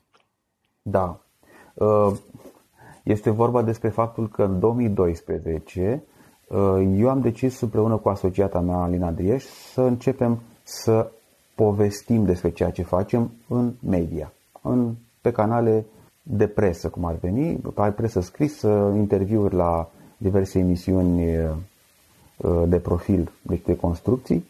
Da. 0.83 1.21
Uh, 1.75 2.12
este 3.02 3.30
vorba 3.30 3.62
despre 3.62 3.88
faptul 3.88 4.28
că 4.28 4.42
în 4.42 4.59
2012 4.59 6.04
uh, 6.49 6.59
eu 6.97 7.09
am 7.09 7.21
decis 7.21 7.61
împreună 7.61 7.97
cu 7.97 8.09
asociata 8.09 8.61
mea, 8.61 8.76
Alina 8.76 9.11
Drieș, 9.11 9.45
să 9.45 9.80
începem 9.80 10.42
să 10.62 11.11
povestim 11.54 12.25
despre 12.25 12.50
ceea 12.50 12.71
ce 12.71 12.83
facem 12.83 13.30
în 13.49 13.73
media, 13.88 14.33
în, 14.62 14.95
pe 15.21 15.30
canale 15.30 15.87
de 16.33 16.47
presă, 16.47 16.89
cum 16.89 17.05
ar 17.05 17.15
veni, 17.15 17.61
ai 17.75 17.93
presă 17.93 18.21
scrisă, 18.21 18.93
interviuri 18.97 19.55
la 19.55 19.91
diverse 20.17 20.59
emisiuni 20.59 21.37
uh, 21.37 22.63
de 22.67 22.77
profil, 22.77 23.33
deci 23.43 23.63
de 23.63 23.77
construcții, 23.77 24.45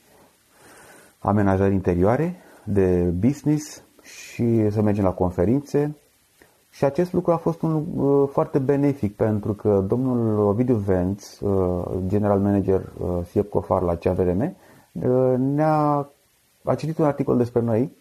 amenajări 1.18 1.74
interioare, 1.74 2.36
de 2.64 3.00
business 3.00 3.82
și 4.02 4.70
să 4.70 4.82
mergem 4.82 5.04
la 5.04 5.12
conferințe. 5.12 5.96
Și 6.70 6.84
acest 6.84 7.12
lucru 7.12 7.32
a 7.32 7.36
fost 7.36 7.62
un 7.62 7.84
uh, 7.96 8.28
foarte 8.32 8.58
benefic 8.58 9.16
pentru 9.16 9.52
că 9.52 9.84
domnul 9.88 10.38
Ovidiu 10.38 10.74
Venț, 10.74 11.38
uh, 11.38 11.84
general 12.06 12.38
manager 12.38 12.92
uh, 12.98 13.18
SIEP 13.30 13.50
Cofar 13.50 13.82
la 13.82 13.96
CAVRM, 13.96 14.40
uh, 14.92 15.34
ne-a 15.38 16.08
a 16.64 16.74
citit 16.74 16.98
un 16.98 17.04
articol 17.04 17.36
despre 17.36 17.60
noi. 17.60 17.92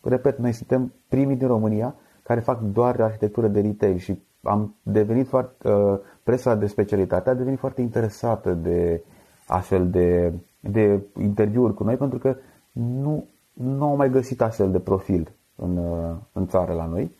Repet, 0.00 0.38
noi 0.38 0.52
suntem 0.52 0.92
primii 1.08 1.36
din 1.36 1.46
România 1.46 1.94
care 2.24 2.40
fac 2.40 2.60
doar 2.60 3.00
arhitectură 3.00 3.48
de 3.48 3.60
retail 3.60 3.96
și 3.96 4.22
am 4.42 4.74
devenit 4.82 5.28
foarte, 5.28 5.68
uh, 5.68 5.98
presa 6.22 6.54
de 6.54 6.66
specialitate 6.66 7.30
a 7.30 7.34
devenit 7.34 7.58
foarte 7.58 7.80
interesată 7.80 8.52
de 8.52 9.02
astfel 9.46 9.90
de, 9.90 10.32
de 10.60 11.00
interviuri 11.20 11.74
cu 11.74 11.84
noi 11.84 11.96
pentru 11.96 12.18
că 12.18 12.36
nu, 12.72 13.26
nu 13.52 13.84
au 13.84 13.96
mai 13.96 14.10
găsit 14.10 14.40
astfel 14.40 14.70
de 14.70 14.78
profil 14.78 15.32
în, 15.56 15.76
uh, 15.76 16.16
în 16.32 16.46
țară 16.46 16.72
la 16.72 16.86
noi. 16.86 17.16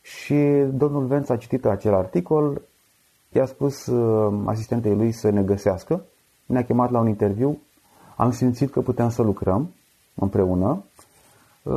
Și 0.00 0.34
domnul 0.72 1.06
Venț 1.06 1.28
a 1.28 1.36
citit 1.36 1.64
acel 1.64 1.94
articol, 1.94 2.62
i-a 3.32 3.44
spus 3.44 3.86
uh, 3.86 4.42
asistentei 4.44 4.94
lui 4.94 5.12
să 5.12 5.30
ne 5.30 5.42
găsească, 5.42 6.04
ne-a 6.46 6.64
chemat 6.64 6.90
la 6.90 7.00
un 7.00 7.08
interviu, 7.08 7.58
am 8.16 8.30
simțit 8.30 8.70
că 8.70 8.80
puteam 8.80 9.10
să 9.10 9.22
lucrăm 9.22 9.74
împreună. 10.14 10.68
uh, 10.68 10.97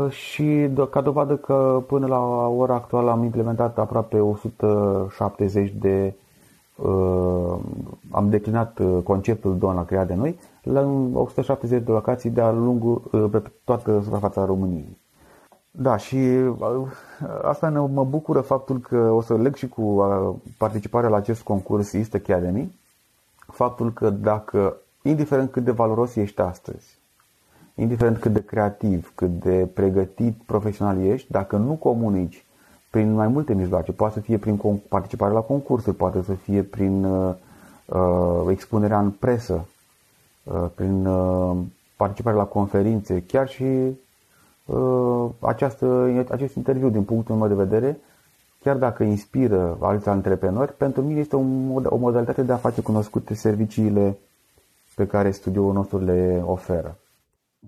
și 0.09 0.69
ca 0.89 1.01
dovadă 1.01 1.35
că 1.35 1.83
până 1.87 2.07
la 2.07 2.47
ora 2.47 2.73
actuală 2.73 3.11
am 3.11 3.23
implementat 3.23 3.77
aproape 3.77 4.19
170 4.19 5.73
de 5.79 6.13
uh, 6.75 7.55
am 8.11 8.29
declinat 8.29 8.79
conceptul 9.03 9.57
Don 9.57 9.75
la 9.75 9.85
creat 9.85 10.07
de 10.07 10.13
noi 10.13 10.39
la 10.63 10.81
170 11.13 11.83
de 11.83 11.91
locații 11.91 12.29
de-a 12.29 12.51
lungul 12.51 13.29
pe 13.31 13.41
toată 13.63 14.01
suprafața 14.03 14.45
României. 14.45 14.97
Da, 15.71 15.97
și 15.97 16.15
uh, 16.15 16.87
asta 17.41 17.69
ne, 17.69 17.79
mă 17.79 18.03
bucură 18.03 18.41
faptul 18.41 18.79
că 18.79 18.97
o 18.97 19.21
să 19.21 19.37
leg 19.37 19.55
și 19.55 19.67
cu 19.67 19.81
uh, 19.81 20.35
participarea 20.57 21.09
la 21.09 21.15
acest 21.15 21.41
concurs 21.41 21.93
East 21.93 22.13
Academy, 22.13 22.79
faptul 23.47 23.93
că 23.93 24.09
dacă, 24.09 24.77
indiferent 25.01 25.51
cât 25.51 25.63
de 25.63 25.71
valoros 25.71 26.15
ești 26.15 26.41
astăzi, 26.41 26.99
indiferent 27.81 28.17
cât 28.17 28.33
de 28.33 28.43
creativ, 28.43 29.11
cât 29.15 29.39
de 29.39 29.69
pregătit 29.73 30.35
profesional 30.45 31.01
ești, 31.01 31.31
dacă 31.31 31.57
nu 31.57 31.73
comunici 31.73 32.45
prin 32.89 33.13
mai 33.13 33.27
multe 33.27 33.53
mijloace, 33.53 33.91
poate 33.91 34.13
să 34.13 34.19
fie 34.19 34.37
prin 34.37 34.61
participare 34.89 35.33
la 35.33 35.39
concursuri, 35.39 35.95
poate 35.95 36.21
să 36.21 36.33
fie 36.33 36.61
prin 36.61 37.03
uh, 37.03 37.33
uh, 37.85 38.45
expunerea 38.49 38.99
în 38.99 39.09
presă, 39.11 39.65
uh, 40.43 40.65
prin 40.75 41.05
uh, 41.05 41.57
participare 41.95 42.35
la 42.35 42.45
conferințe, 42.45 43.23
chiar 43.27 43.47
și 43.47 43.65
Uh, 44.71 45.29
această, 45.39 46.13
acest 46.29 46.55
interviu, 46.55 46.89
din 46.89 47.03
punctul 47.03 47.35
meu 47.35 47.47
de 47.47 47.53
vedere, 47.53 47.99
chiar 48.63 48.77
dacă 48.77 49.03
inspiră 49.03 49.77
alți 49.81 50.09
antreprenori, 50.09 50.73
pentru 50.73 51.01
mine 51.01 51.19
este 51.19 51.35
o, 51.35 51.39
o 51.83 51.95
modalitate 51.95 52.41
de 52.41 52.51
a 52.51 52.57
face 52.57 52.81
cunoscute 52.81 53.33
serviciile 53.33 54.17
pe 54.95 55.07
care 55.07 55.31
studioul 55.31 55.73
nostru 55.73 55.97
le 56.03 56.43
oferă. 56.45 56.97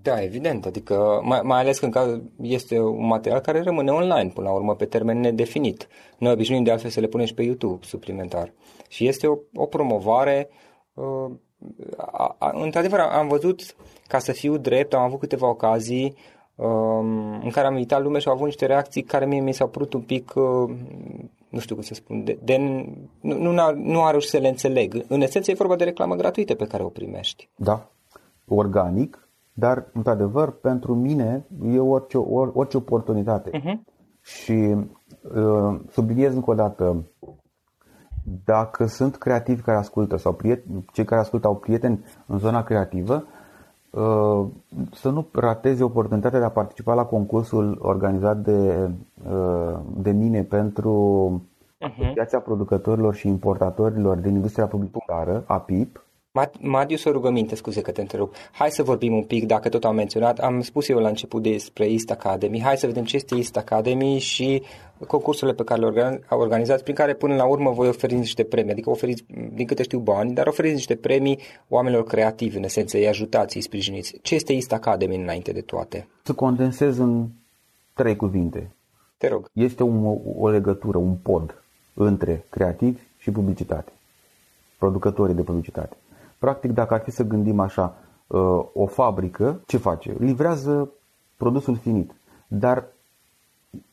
Da, 0.02 0.22
evident, 0.22 0.66
adică 0.66 1.22
mai, 1.24 1.42
mai 1.44 1.60
ales 1.60 1.80
când 1.80 1.96
este 2.42 2.80
un 2.80 3.06
material 3.06 3.40
care 3.40 3.62
rămâne 3.62 3.92
online 3.92 4.32
până 4.34 4.48
la 4.48 4.54
urmă 4.54 4.76
pe 4.76 4.86
termen 4.86 5.20
nedefinit. 5.20 5.88
Noi 6.18 6.32
obișnuim 6.32 6.64
de 6.64 6.72
altfel 6.72 6.90
să 6.90 7.00
le 7.00 7.08
punem 7.08 7.26
și 7.26 7.34
pe 7.34 7.44
YouTube 7.44 7.86
suplimentar. 7.86 8.54
Și 8.88 9.08
este 9.08 9.28
o, 9.28 9.38
o 9.54 9.66
promovare 9.66 10.50
uh, 10.94 11.32
a, 11.98 12.36
a, 12.40 12.52
într-adevăr 12.54 13.00
am 13.00 13.28
văzut, 13.28 13.76
ca 14.08 14.20
să 14.20 14.32
fiu 14.32 14.58
drept, 14.58 14.94
am 14.94 15.02
avut 15.02 15.20
câteva 15.20 15.50
ocazii 15.50 16.16
Um, 16.56 17.42
în 17.44 17.50
care 17.52 17.68
am 17.68 17.74
invitat 17.74 18.02
lume 18.02 18.20
și 18.20 18.28
au 18.28 18.34
avut 18.34 18.46
niște 18.46 18.66
reacții 18.66 19.02
care 19.02 19.26
mie 19.26 19.42
mi 19.42 19.54
s-au 19.54 19.68
părut 19.68 19.94
un 19.94 20.02
pic, 20.02 20.34
uh, 20.36 20.76
nu 21.50 21.60
știu 21.60 21.76
cum 21.76 21.84
să 21.84 21.94
spun, 21.94 22.24
de, 22.24 22.38
de, 22.44 22.58
nu, 23.20 23.38
nu, 23.38 23.74
nu 23.76 24.04
a 24.04 24.10
reușit 24.10 24.30
să 24.30 24.38
le 24.38 24.48
înțeleg. 24.48 25.06
În 25.08 25.22
esență 25.22 25.52
e 25.52 25.54
vorba 25.54 25.76
de 25.76 25.84
reclamă 25.84 26.16
gratuită 26.16 26.56
pe 26.56 26.68
care 26.68 26.84
o 26.84 26.90
primești. 26.90 27.50
Da, 27.56 27.90
organic, 28.48 29.23
dar 29.54 29.86
într-adevăr 29.94 30.52
pentru 30.52 30.96
mine 30.96 31.46
e 31.66 31.80
orice, 31.80 32.18
or, 32.18 32.52
orice 32.54 32.78
oportunitate. 32.78 33.50
Uh-huh. 33.50 33.92
Și 34.22 34.76
uh, 35.36 35.80
subliniez 35.92 36.34
încă 36.34 36.52
o 36.52 36.54
dată, 36.54 37.06
dacă 38.46 38.86
sunt 38.86 39.16
creativi 39.16 39.62
care 39.62 39.78
ascultă 39.78 40.18
sau 40.18 40.34
prieteni, 40.34 40.86
cei 40.94 41.06
care 41.06 41.22
ascultă 41.22 41.48
au 41.48 41.56
prieteni 41.56 42.04
în 42.26 42.38
zona 42.38 42.64
creativă, 42.64 43.24
Uh, 43.94 44.48
să 44.92 45.10
nu 45.10 45.28
rateze 45.32 45.84
oportunitatea 45.84 46.40
de 46.40 46.46
a 46.46 46.50
participa 46.50 46.94
la 46.94 47.06
concursul 47.06 47.78
organizat 47.82 48.38
de, 48.38 48.90
uh, 49.30 49.80
de 49.98 50.12
mine 50.12 50.44
pentru 50.44 51.42
uh-huh. 51.88 52.14
piața 52.14 52.40
producătorilor 52.40 53.16
și 53.16 53.28
importatorilor 53.28 54.18
din 54.18 54.36
industria 54.36 54.68
publicitară, 54.68 55.44
APIP, 55.48 56.03
Madius, 56.60 57.04
o 57.04 57.12
rugăminte, 57.12 57.56
scuze 57.56 57.82
că 57.82 57.92
te 57.92 58.02
întrerup. 58.02 58.36
Hai 58.52 58.72
să 58.72 58.84
vorbim 58.84 59.14
un 59.14 59.24
pic, 59.24 59.46
dacă 59.46 59.70
tot 59.70 59.84
am 59.86 59.96
menționat, 59.96 60.40
am 60.40 60.62
spus 60.62 60.88
eu 60.88 61.00
la 61.00 61.08
început 61.08 61.42
despre 61.42 61.92
East 61.92 62.12
Academy. 62.12 62.62
Hai 62.62 62.78
să 62.78 62.88
vedem 62.88 63.04
ce 63.04 63.16
este 63.16 63.36
East 63.36 63.58
Academy 63.58 64.20
și 64.20 64.64
concursurile 65.08 65.56
pe 65.56 65.64
care 65.64 65.82
le 65.82 66.22
organizați, 66.30 66.84
prin 66.84 66.96
care 66.96 67.14
până 67.14 67.36
la 67.36 67.46
urmă 67.46 67.72
voi 67.72 67.88
oferi 67.88 68.14
niște 68.14 68.44
premii. 68.44 68.72
Adică 68.72 68.90
oferiți, 68.90 69.26
din 69.54 69.66
câte 69.66 69.84
știu, 69.84 70.00
bani, 70.00 70.34
dar 70.34 70.48
oferiți 70.48 70.74
niște 70.74 70.96
premii 70.96 71.40
oamenilor 71.68 72.04
creativi, 72.04 72.58
în 72.58 72.64
esență, 72.64 72.98
îi 72.98 73.08
ajutați, 73.08 73.56
îi 73.56 73.64
sprijiniți. 73.64 74.20
Ce 74.22 74.36
este 74.36 74.54
East 74.54 74.72
Academy 74.72 75.16
înainte 75.16 75.52
de 75.52 75.62
toate? 75.62 76.08
Să 76.24 76.34
condensez 76.34 76.98
în 76.98 77.28
trei 77.94 78.16
cuvinte. 78.16 78.72
Te 79.18 79.28
rog. 79.28 79.50
Este 79.54 79.84
un, 79.84 80.18
o 80.38 80.50
legătură, 80.50 80.98
un 80.98 81.16
pod 81.16 81.64
între 81.94 82.46
creativi 82.50 83.00
și 83.18 83.32
publicitate. 83.32 83.92
Producătorii 84.78 85.36
de 85.36 85.42
publicitate. 85.42 85.96
Practic, 86.44 86.72
dacă 86.72 86.94
ar 86.94 87.02
fi 87.02 87.12
să 87.12 87.24
gândim 87.24 87.60
așa, 87.60 87.96
uh, 88.28 88.66
o 88.74 88.86
fabrică, 88.86 89.62
ce 89.66 89.78
face? 89.78 90.16
Livrează 90.20 90.92
produsul 91.38 91.76
finit. 91.76 92.16
Dar 92.48 92.88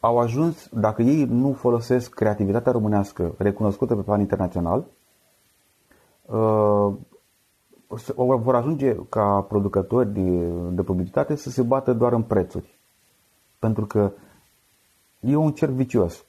au 0.01 0.19
ajuns, 0.19 0.69
dacă 0.73 1.03
ei 1.03 1.25
nu 1.25 1.53
folosesc 1.53 2.15
creativitatea 2.15 2.73
românească 2.73 3.35
recunoscută 3.39 3.97
pe 3.97 4.03
plan 4.03 4.21
internațional, 4.21 4.85
uh, 6.27 6.93
vor 8.17 8.55
ajunge 8.55 8.97
ca 9.09 9.41
producători 9.49 10.13
de, 10.13 10.49
de 10.71 10.83
publicitate 10.83 11.35
să 11.35 11.51
se 11.51 11.63
bată 11.63 11.93
doar 11.93 12.13
în 12.13 12.23
prețuri. 12.23 12.79
Pentru 13.59 13.87
că 13.87 14.13
e 15.21 15.37
un 15.37 15.53
cerc 15.53 15.73
vicios. 15.73 16.25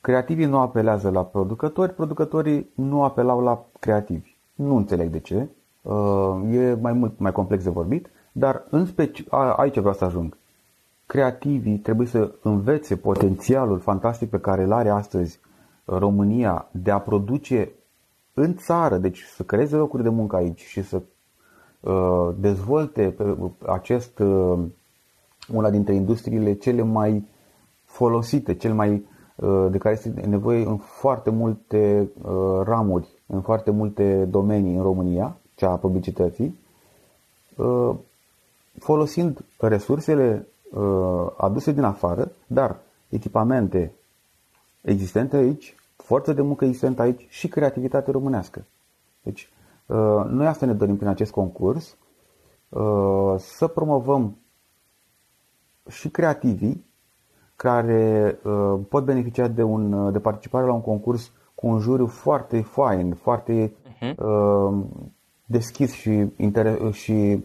Creativii 0.00 0.46
nu 0.46 0.58
apelează 0.58 1.10
la 1.10 1.24
producători, 1.24 1.94
producătorii 1.94 2.70
nu 2.74 3.02
apelau 3.02 3.40
la 3.40 3.64
creativi. 3.80 4.36
Nu 4.54 4.76
înțeleg 4.76 5.10
de 5.10 5.20
ce. 5.20 5.48
Uh, 5.84 6.40
e 6.50 6.74
mai 6.80 6.92
mult 6.92 7.18
mai 7.18 7.32
complex 7.32 7.64
de 7.64 7.70
vorbit, 7.70 8.10
dar 8.32 8.64
în 8.70 8.86
special, 8.86 9.50
aici 9.50 9.78
vreau 9.78 9.94
să 9.94 10.04
ajung. 10.04 10.36
Creativii 11.06 11.78
trebuie 11.78 12.06
să 12.06 12.34
învețe 12.42 12.96
potențialul 12.96 13.78
fantastic 13.78 14.30
pe 14.30 14.38
care 14.38 14.62
îl 14.62 14.72
are 14.72 14.88
astăzi 14.88 15.40
România 15.84 16.68
de 16.70 16.90
a 16.90 16.98
produce 16.98 17.70
în 18.34 18.56
țară, 18.56 18.96
deci 18.96 19.22
să 19.22 19.42
creeze 19.42 19.76
locuri 19.76 20.02
de 20.02 20.08
muncă 20.08 20.36
aici 20.36 20.60
și 20.60 20.82
să 20.82 21.02
uh, 21.80 22.34
dezvolte 22.38 23.16
acest 23.66 24.18
uh, 24.18 24.58
una 25.52 25.70
dintre 25.70 25.94
industriile 25.94 26.54
cele 26.54 26.82
mai 26.82 27.28
folosite, 27.84 28.54
cel 28.54 28.74
mai 28.74 29.06
de 29.70 29.78
care 29.78 29.94
este 29.94 30.26
nevoie 30.26 30.64
în 30.66 30.76
foarte 30.76 31.30
multe 31.30 32.10
ramuri, 32.62 33.08
în 33.26 33.40
foarte 33.40 33.70
multe 33.70 34.24
domenii 34.24 34.76
în 34.76 34.82
România 34.82 35.36
cea 35.54 35.70
a 35.70 35.76
publicității, 35.76 36.58
uh, 37.56 37.94
folosind 38.78 39.44
resursele 39.58 40.46
uh, 40.70 41.26
aduse 41.36 41.72
din 41.72 41.82
afară, 41.82 42.32
dar 42.46 42.76
echipamente 43.08 43.92
existente 44.80 45.36
aici, 45.36 45.74
forță 45.96 46.32
de 46.32 46.42
muncă 46.42 46.64
existentă 46.64 47.02
aici 47.02 47.26
și 47.28 47.48
creativitate 47.48 48.10
românească. 48.10 48.64
Deci, 49.22 49.50
uh, 49.86 50.24
noi 50.28 50.46
asta 50.46 50.66
ne 50.66 50.72
dorim 50.72 50.96
prin 50.96 51.08
acest 51.08 51.30
concurs, 51.30 51.96
să 53.38 53.66
promovăm 53.74 54.36
și 55.88 56.08
creativii 56.08 56.84
care 57.56 58.38
pot 58.88 59.04
beneficia 59.04 59.48
de, 59.48 59.62
un, 59.62 60.12
de 60.12 60.18
participare 60.18 60.66
la 60.66 60.72
un 60.72 60.80
concurs 60.80 61.30
cu 61.54 61.66
un 61.66 61.78
juriu 61.78 62.06
foarte 62.06 62.60
fain, 62.60 63.14
foarte 63.14 63.72
uh-huh 63.72 64.14
deschis 65.46 65.92
și, 65.92 66.10
inter- 66.36 66.92
și 66.92 67.44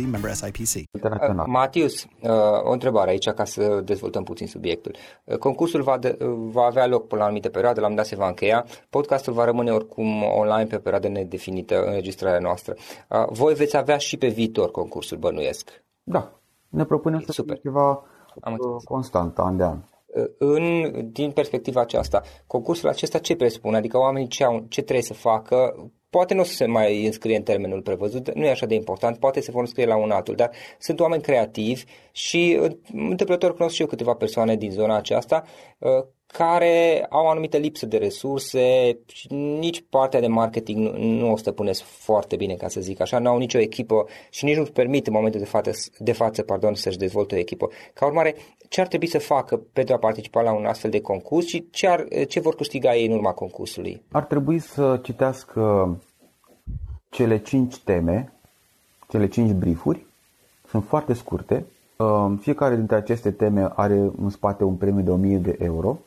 Member 0.00 0.32
SIPC. 0.32 0.74
internațional. 0.94 1.46
Matius, 1.46 2.04
uh, 2.04 2.30
o 2.64 2.70
întrebare 2.70 3.10
aici 3.10 3.28
ca 3.30 3.44
să 3.44 3.80
dezvoltăm 3.84 4.22
puțin 4.22 4.46
subiectul. 4.46 4.94
Uh, 5.24 5.36
Concursul 5.36 5.82
va, 5.82 5.98
de, 5.98 6.18
uh, 6.20 6.28
va 6.36 6.62
avea 6.62 6.86
loc 6.86 7.06
până 7.06 7.16
la 7.20 7.22
o 7.22 7.26
anumită 7.26 7.48
perioadă, 7.48 7.80
la 7.80 7.86
un 7.88 7.94
dat 7.94 8.06
se 8.06 8.16
va 8.16 8.26
încheia. 8.28 8.66
Podcastul 8.90 9.32
va 9.32 9.44
rămâne 9.44 9.70
oricum 9.70 10.22
online 10.22 10.66
pe 10.66 10.76
o 10.76 10.78
perioadă 10.78 11.08
nedefinită, 11.08 11.82
înregistrarea 11.84 12.38
noastră. 12.40 12.74
Uh, 13.08 13.24
Voi 13.28 13.54
veți 13.54 13.76
avea 13.76 13.96
și 13.96 14.16
pe 14.16 14.28
viitor 14.28 14.70
concursul, 14.70 15.18
bănuiesc. 15.18 15.70
Da, 16.02 16.40
ne 16.68 16.84
propunem 16.84 17.20
să 17.20 17.32
Super. 17.32 17.52
fie 17.58 17.62
ceva 17.70 17.88
Am 18.40 18.52
uh, 18.52 18.58
înțeles. 18.60 18.84
constant, 18.84 19.38
an 19.38 19.56
de 19.56 19.62
an. 19.62 19.78
Uh, 20.06 20.24
În, 20.38 20.92
din 21.12 21.30
perspectiva 21.30 21.80
aceasta, 21.80 22.22
concursul 22.46 22.88
acesta 22.88 23.18
ce 23.18 23.36
presupune? 23.36 23.76
Adică 23.76 23.98
oamenii 23.98 24.28
ce, 24.28 24.44
au, 24.44 24.64
ce 24.68 24.80
trebuie 24.82 25.04
să 25.04 25.14
facă? 25.14 25.74
Poate 26.12 26.34
nu 26.34 26.40
o 26.40 26.44
să 26.44 26.54
se 26.54 26.66
mai 26.66 27.06
înscrie 27.06 27.36
în 27.36 27.42
termenul 27.42 27.82
prevăzut, 27.82 28.34
nu 28.34 28.44
e 28.44 28.50
așa 28.50 28.66
de 28.66 28.74
important, 28.74 29.18
poate 29.18 29.40
se 29.40 29.50
vor 29.50 29.60
înscrie 29.60 29.86
la 29.86 29.96
un 29.96 30.10
altul, 30.10 30.34
dar 30.34 30.50
sunt 30.78 31.00
oameni 31.00 31.22
creativi 31.22 31.84
și 32.12 32.58
uh, 32.60 32.70
întâmplător 32.92 33.54
cunosc 33.54 33.74
și 33.74 33.80
eu 33.80 33.86
câteva 33.86 34.14
persoane 34.14 34.56
din 34.56 34.70
zona 34.70 34.96
aceasta 34.96 35.44
uh, 35.78 35.90
care 36.32 37.06
au 37.08 37.24
o 37.24 37.28
anumită 37.28 37.56
lipsă 37.56 37.86
de 37.86 37.96
resurse 37.96 38.96
și 39.06 39.32
nici 39.34 39.84
partea 39.90 40.20
de 40.20 40.26
marketing 40.26 40.78
nu, 40.78 40.98
nu 40.98 41.32
o 41.32 41.36
stăpânesc 41.36 41.82
foarte 41.82 42.36
bine, 42.36 42.54
ca 42.54 42.68
să 42.68 42.80
zic 42.80 43.00
așa, 43.00 43.18
nu 43.18 43.28
au 43.28 43.38
nicio 43.38 43.58
echipă 43.58 44.06
și 44.30 44.44
nici 44.44 44.56
nu-și 44.56 44.72
permit 44.72 45.06
în 45.06 45.12
momentul 45.12 45.40
de 45.40 45.46
față, 45.46 45.70
de 45.98 46.12
față 46.12 46.42
pardon, 46.42 46.74
să-și 46.74 46.98
dezvolte 46.98 47.34
o 47.34 47.38
echipă. 47.38 47.68
Ca 47.94 48.06
urmare, 48.06 48.34
ce 48.68 48.80
ar 48.80 48.86
trebui 48.86 49.06
să 49.06 49.18
facă 49.18 49.60
pentru 49.72 49.94
a 49.94 49.98
participa 49.98 50.42
la 50.42 50.52
un 50.52 50.64
astfel 50.64 50.90
de 50.90 51.00
concurs 51.00 51.46
și 51.46 51.66
ce, 51.70 51.88
ar, 51.88 52.06
ce 52.28 52.40
vor 52.40 52.54
câștiga 52.54 52.96
ei 52.96 53.06
în 53.06 53.12
urma 53.12 53.32
concursului? 53.32 54.02
Ar 54.12 54.24
trebui 54.24 54.58
să 54.58 55.00
citească 55.02 55.96
cele 57.10 57.38
cinci 57.38 57.78
teme, 57.78 58.32
cele 59.08 59.28
cinci 59.28 59.50
briefuri. 59.50 60.06
Sunt 60.68 60.84
foarte 60.84 61.12
scurte. 61.12 61.66
Uh, 61.96 62.32
Fiecare 62.40 62.76
dintre 62.76 62.96
aceste 62.96 63.30
teme 63.30 63.68
are 63.74 63.94
în 63.94 64.28
spate 64.28 64.64
un 64.64 64.74
premiu 64.74 65.02
de 65.02 65.10
1000 65.10 65.36
de 65.36 65.56
euro. 65.58 65.98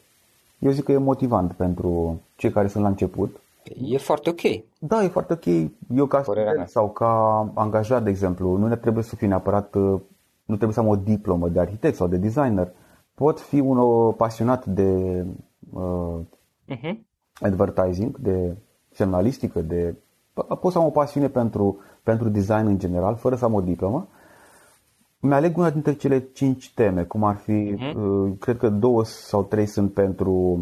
Eu 0.66 0.72
zic 0.72 0.84
că 0.84 0.92
e 0.92 0.98
motivant 0.98 1.54
pentru 1.54 2.22
cei 2.36 2.52
care 2.52 2.68
sunt 2.68 2.84
la 2.84 2.90
început. 2.90 3.40
E 3.84 3.98
foarte 3.98 4.30
ok. 4.30 4.42
Da, 4.80 5.04
e 5.04 5.08
foarte 5.08 5.34
ok. 5.34 5.46
Eu 5.96 6.06
ca 6.06 6.18
Părerea 6.20 6.26
student 6.26 6.56
mea. 6.58 6.66
sau 6.66 6.90
ca 6.90 7.12
angajat, 7.54 8.04
de 8.04 8.10
exemplu, 8.10 8.58
nu 8.58 8.68
ne 8.68 8.76
trebuie 8.76 9.04
să 9.04 9.16
fiu 9.16 9.28
neapărat, 9.28 9.76
uh, 9.76 10.00
nu 10.46 10.56
trebuie 10.56 10.74
să 10.74 10.80
am 10.80 10.88
o 10.88 10.96
diplomă 10.96 11.50
de 11.50 11.60
arhitect 11.60 11.96
sau 11.96 12.08
de 12.08 12.18
designer. 12.18 12.72
Pot 13.14 13.40
fi 13.40 13.60
un 13.60 13.78
uh, 13.78 14.14
pasionat 14.18 14.66
de 14.66 15.26
uh, 15.74 16.20
Uh-huh. 16.70 16.96
advertising, 17.42 18.18
de 18.18 18.56
semnalistică, 18.92 19.62
de 19.62 19.96
pot 20.60 20.72
să 20.72 20.78
am 20.78 20.86
o 20.86 20.90
pasiune 20.90 21.28
pentru, 21.30 21.78
pentru 22.04 22.30
design 22.30 22.66
în 22.68 22.78
general, 22.80 23.16
fără 23.16 23.36
să 23.36 23.46
am 23.46 23.54
o 23.54 23.62
diplomă. 23.62 24.08
Mi-aleg 25.28 25.58
una 25.58 25.70
dintre 25.70 25.94
cele 25.94 26.30
cinci 26.34 26.74
teme, 26.74 27.04
cum 27.04 27.24
ar 27.24 27.36
fi, 27.36 27.52
uh, 27.52 28.32
cred 28.40 28.58
că 28.58 28.70
două 28.70 29.04
sau 29.04 29.44
trei 29.44 29.66
sunt 29.66 29.94
pentru, 29.94 30.60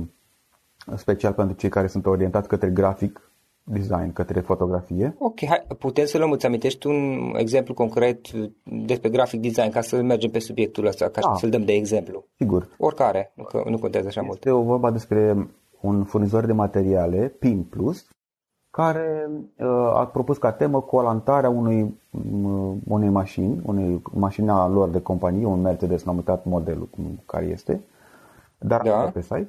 special 0.96 1.34
pentru 1.34 1.56
cei 1.56 1.70
care 1.70 1.88
sunt 1.88 2.06
orientați 2.06 2.48
către 2.48 2.70
grafic 2.70 3.34
design, 3.64 4.14
către 4.14 4.40
fotografie. 4.40 5.16
Ok, 5.20 5.46
hai, 5.46 5.66
putem 5.78 6.06
să 6.06 6.18
luăm, 6.18 6.32
îți 6.32 6.46
amintești 6.46 6.88
un 6.88 7.32
exemplu 7.38 7.74
concret 7.74 8.20
despre 8.64 9.10
graphic 9.10 9.42
design 9.42 9.70
ca 9.70 9.82
să 9.82 10.02
mergem 10.02 10.30
pe 10.30 10.40
subiectul 10.40 10.86
ăsta, 10.86 11.10
ca 11.10 11.22
Da. 11.22 11.34
să-l 11.34 11.50
dăm 11.50 11.64
de 11.66 11.74
exemplu. 11.74 12.26
Sigur, 12.38 12.68
Oricare, 12.78 13.32
nu, 13.36 13.44
că, 13.44 13.64
nu 13.70 13.80
contează 13.80 14.08
așa 14.08 14.22
mult. 14.22 14.36
Este 14.36 14.52
o 14.52 14.62
vorba 14.62 14.92
despre 14.92 15.48
un 15.82 16.04
furnizor 16.04 16.46
de 16.46 16.54
materiale, 16.54 17.36
PIN 17.40 17.64
Plus, 17.64 18.06
care 18.76 19.30
uh, 19.58 19.68
a 19.94 20.06
propus 20.14 20.38
ca 20.38 20.52
temă 20.52 20.82
colantarea 20.82 21.50
unui, 21.50 22.00
um, 22.10 22.82
unei 22.88 23.10
mașini, 23.10 23.62
unei 23.66 24.02
mașini 24.14 24.50
a 24.50 24.68
lor 24.68 24.90
de 24.90 25.02
companie, 25.02 25.46
un 25.46 25.62
Mercedes, 25.62 26.04
n-am 26.04 26.16
uitat 26.16 26.46
modelul 26.46 26.88
cum- 26.88 27.20
care 27.26 27.46
este, 27.46 27.82
dar 28.58 28.82
Da. 28.82 28.90
da. 28.90 29.10
pe 29.14 29.22
site. 29.22 29.48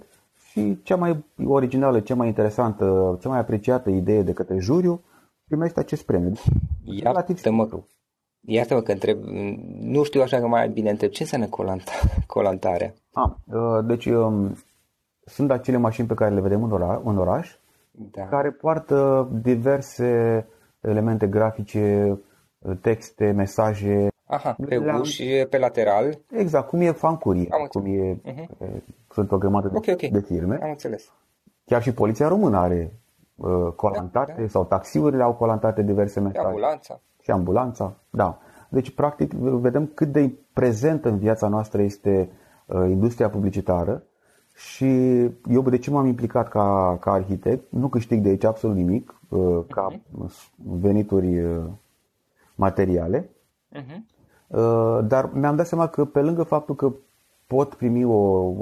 Și 0.51 0.83
cea 0.83 0.97
mai 0.97 1.25
originală, 1.47 2.01
cea 2.01 2.15
mai 2.15 2.27
interesantă, 2.27 3.19
cea 3.21 3.29
mai 3.29 3.39
apreciată 3.39 3.91
idee 3.91 4.23
de 4.23 4.33
către 4.33 4.59
juriu 4.59 5.01
primește 5.49 5.81
acest 5.81 6.03
premiu. 6.05 6.33
Relativ 7.03 7.37
Iartă-mă, 7.37 7.63
simplu. 7.63 7.85
iartă-mă 8.41 8.81
că 8.81 8.93
întreb, 8.93 9.19
nu 9.81 10.03
știu 10.03 10.23
așa 10.23 10.39
că 10.39 10.47
mai 10.47 10.69
bine 10.69 10.91
întreb, 10.91 11.11
ce 11.11 11.23
înseamnă 11.23 11.47
colanta, 11.47 11.93
colantarea? 12.27 12.95
Ah, 13.13 13.31
uh, 13.47 13.85
deci 13.85 14.07
um, 14.07 14.57
sunt 15.25 15.51
acele 15.51 15.77
mașini 15.77 16.07
pe 16.07 16.15
care 16.15 16.35
le 16.35 16.41
vedem 16.41 16.63
în, 16.63 16.71
ora, 16.73 17.01
în 17.05 17.19
oraș, 17.19 17.57
Da. 17.97 18.23
care 18.27 18.51
poartă 18.51 19.29
diverse 19.43 20.47
elemente 20.81 21.27
grafice, 21.27 22.19
texte, 22.81 23.31
mesaje, 23.31 24.09
Aha, 24.27 24.57
pe 24.67 24.75
Le-am- 24.79 25.01
uși, 25.01 25.47
pe 25.51 25.59
lateral. 25.59 26.19
exact 26.31 26.69
cum 26.69 26.81
e 26.81 26.91
fancurie, 26.91 27.49
Am 27.51 27.67
cum 27.67 27.85
e, 27.87 28.21
Mhm. 28.25 28.39
e, 28.65 28.83
sunt 29.11 29.33
o 29.33 29.39
grămadă 29.39 29.69
de, 29.69 29.77
Ok, 29.77 29.85
ok. 29.89 30.11
de 30.11 30.21
firme. 30.21 30.59
Am 30.63 30.69
înțeles. 30.71 31.13
Chiar 31.65 31.83
și 31.83 31.93
poliția 31.95 32.29
română 32.29 32.57
are 32.59 32.93
uh, 33.37 33.73
colantate 33.77 34.33
Da, 34.37 34.41
da. 34.41 34.47
sau 34.49 34.65
taxiurile 34.65 35.23
au 35.23 35.35
colantate 35.35 35.83
diverse 35.83 36.21
Pe 36.21 36.27
mesaje. 36.27 36.47
ambulanța. 36.47 37.01
Și 37.23 37.31
ambulanța, 37.31 37.97
da. 38.11 38.39
Deci, 38.69 38.95
practic, 38.95 39.33
vedem 39.33 39.87
cât 39.95 40.09
de 40.13 40.33
prezent 40.53 41.05
în 41.05 41.19
viața 41.19 41.49
noastră 41.49 41.83
este 41.83 42.31
uh, 42.67 42.77
industria 42.89 43.31
publicitară 43.31 44.03
și 44.55 45.21
eu 45.51 45.63
de 45.69 45.79
ce 45.79 45.91
m-am 45.91 46.07
implicat 46.07 46.49
ca, 46.49 46.97
ca 47.01 47.13
arhitect, 47.13 47.73
nu 47.73 47.89
câștig 47.89 48.23
de 48.23 48.29
aici 48.29 48.45
absolut 48.45 48.77
nimic, 48.77 49.15
uh, 49.29 49.59
ca 49.69 50.01
venituri 50.57 51.41
uh, 51.41 51.63
materiale, 52.55 53.29
Mhm. 53.75 54.07
Uh, 54.47 54.99
dar 55.07 55.31
mi-am 55.33 55.57
dat 55.57 55.67
seama 55.67 55.87
că 55.87 56.05
pe 56.05 56.21
lângă 56.21 56.43
faptul 56.43 56.75
că 56.75 56.93
pot 57.47 57.75
primi 57.75 58.05
o, 58.05 58.17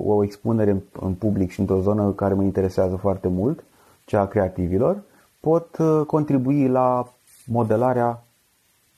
o 0.04 0.24
expunere 0.24 0.70
în, 0.70 0.80
în 1.00 1.14
public 1.14 1.50
și 1.50 1.60
într-o 1.60 1.80
zonă 1.80 2.10
care 2.10 2.34
mă 2.34 2.42
interesează 2.42 2.96
foarte 2.96 3.28
mult, 3.28 3.64
cea 4.04 4.20
a 4.20 4.26
creativilor, 4.26 5.02
pot 5.40 5.76
uh, 5.78 6.06
contribui 6.06 6.68
la 6.68 7.12
modelarea 7.46 8.24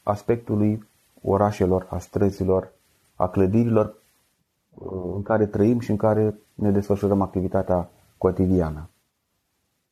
aspectului 0.02 0.86
orașelor, 1.22 1.86
a 1.90 1.98
străzilor, 1.98 2.72
a 3.14 3.28
clădirilor 3.28 3.86
uh, 3.86 3.94
în 5.14 5.22
care 5.22 5.46
trăim 5.46 5.78
și 5.78 5.90
în 5.90 5.96
care 5.96 6.38
ne 6.54 6.70
desfășurăm 6.70 7.20
activitatea 7.20 7.90
cotidiană. 8.18 8.88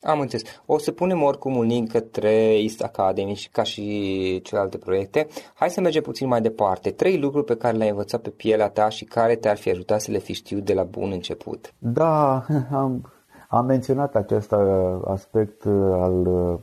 Am 0.03 0.21
înțeles. 0.21 0.43
O 0.67 0.79
să 0.79 0.91
punem 0.91 1.23
oricum 1.23 1.57
un 1.57 1.67
link 1.67 1.89
către 1.91 2.61
East 2.61 2.83
Academy 2.83 3.35
și 3.35 3.49
ca 3.49 3.63
și 3.63 4.41
celelalte 4.43 4.79
proiecte. 4.79 5.27
Hai 5.55 5.71
să 5.71 5.81
mergem 5.81 6.03
puțin 6.03 6.29
mai 6.29 6.41
departe. 6.41 6.91
Trei 6.91 7.19
lucruri 7.19 7.45
pe 7.45 7.57
care 7.57 7.77
le-ai 7.77 7.89
învățat 7.89 8.21
pe 8.21 8.29
pielea 8.29 8.69
ta 8.69 8.89
și 8.89 9.05
care 9.05 9.37
te-ar 9.37 9.57
fi 9.57 9.71
ajutat 9.71 10.01
să 10.01 10.11
le 10.11 10.19
fi 10.19 10.33
știut 10.33 10.65
de 10.65 10.75
la 10.75 10.83
bun 10.83 11.11
început. 11.11 11.75
Da, 11.79 12.47
am, 12.73 13.13
am 13.49 13.67
menționat 13.67 14.15
acest 14.15 14.51
uh, 14.51 15.01
aspect 15.07 15.65
uh, 15.65 15.73
al, 15.93 16.27
uh, 16.27 16.59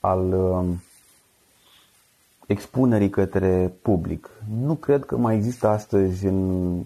al 0.00 0.32
um, 0.32 0.82
expunerii 2.46 3.10
către 3.10 3.72
public. 3.82 4.30
Nu 4.60 4.74
cred 4.74 5.04
că 5.04 5.16
mai 5.16 5.34
există 5.34 5.68
astăzi 5.68 6.26
în 6.26 6.82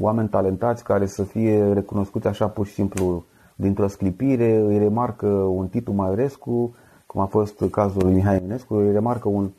oameni 0.00 0.28
talentați 0.28 0.84
care 0.84 1.06
să 1.06 1.22
fie 1.22 1.72
recunoscuți 1.72 2.26
așa 2.26 2.48
pur 2.48 2.66
și 2.66 2.72
simplu 2.72 3.24
dintr-o 3.54 3.86
sclipire, 3.86 4.56
îi 4.56 4.78
remarcă 4.78 5.26
un 5.28 5.68
Titu 5.68 5.92
Maiorescu, 5.92 6.74
cum 7.06 7.20
a 7.20 7.26
fost 7.26 7.64
cazul 7.70 8.02
lui 8.04 8.12
Mihai 8.12 8.36
Eminescu, 8.36 8.74
îi 8.74 8.92
remarcă 8.92 9.28
un, 9.28 9.50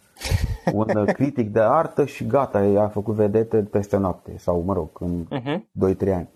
un 0.74 1.06
critic 1.18 1.52
de 1.52 1.60
artă 1.60 2.06
și 2.06 2.28
gata, 2.28 2.64
i-a 2.64 2.88
făcut 2.88 3.16
vedete 3.16 3.58
peste 3.58 3.98
noapte 3.98 4.38
sau, 4.38 4.62
mă 4.62 4.74
rog, 4.74 4.90
în 5.00 5.26
Uh-huh. 5.32 5.96
2-3 6.10 6.14
ani 6.14 6.30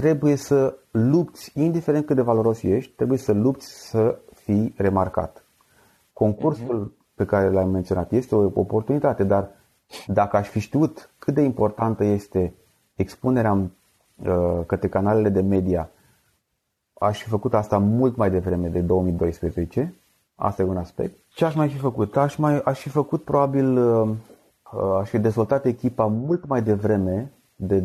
trebuie 0.00 0.36
să 0.36 0.76
lupți, 0.90 1.52
indiferent 1.54 2.06
cât 2.06 2.16
de 2.16 2.22
valoros 2.22 2.62
ești, 2.62 2.92
trebuie 2.92 3.18
să 3.18 3.32
lupți 3.32 3.88
să 3.88 4.18
fii 4.34 4.74
remarcat. 4.76 5.44
Concursul 6.12 6.96
pe 7.14 7.24
care 7.24 7.50
l-am 7.50 7.70
menționat 7.70 8.12
este 8.12 8.34
o 8.34 8.50
oportunitate, 8.54 9.24
dar 9.24 9.50
dacă 10.06 10.36
aș 10.36 10.48
fi 10.48 10.60
știut 10.60 11.10
cât 11.18 11.34
de 11.34 11.40
importantă 11.40 12.04
este 12.04 12.54
expunerea 12.98 13.52
uh, 13.52 14.60
către 14.66 14.88
canalele 14.88 15.28
de 15.28 15.40
media, 15.40 15.90
aș 16.92 17.22
fi 17.22 17.28
făcut 17.28 17.54
asta 17.54 17.78
mult 17.78 18.16
mai 18.16 18.30
devreme 18.30 18.68
de 18.68 18.80
2012. 18.80 19.94
Asta 20.34 20.62
e 20.62 20.64
un 20.64 20.76
aspect. 20.76 21.16
Ce 21.28 21.44
aș 21.44 21.54
mai 21.54 21.68
fi 21.68 21.76
făcut? 21.76 22.16
Aș, 22.16 22.36
mai, 22.36 22.60
aș 22.64 22.80
fi 22.80 22.88
făcut 22.88 23.24
probabil 23.24 23.76
uh, 23.76 24.08
uh, 24.72 24.98
aș 25.00 25.08
fi 25.08 25.18
dezvoltat 25.18 25.64
echipa 25.64 26.06
mult 26.06 26.46
mai 26.46 26.62
devreme 26.62 27.32
de 27.56 27.80
2012-2013, 27.80 27.84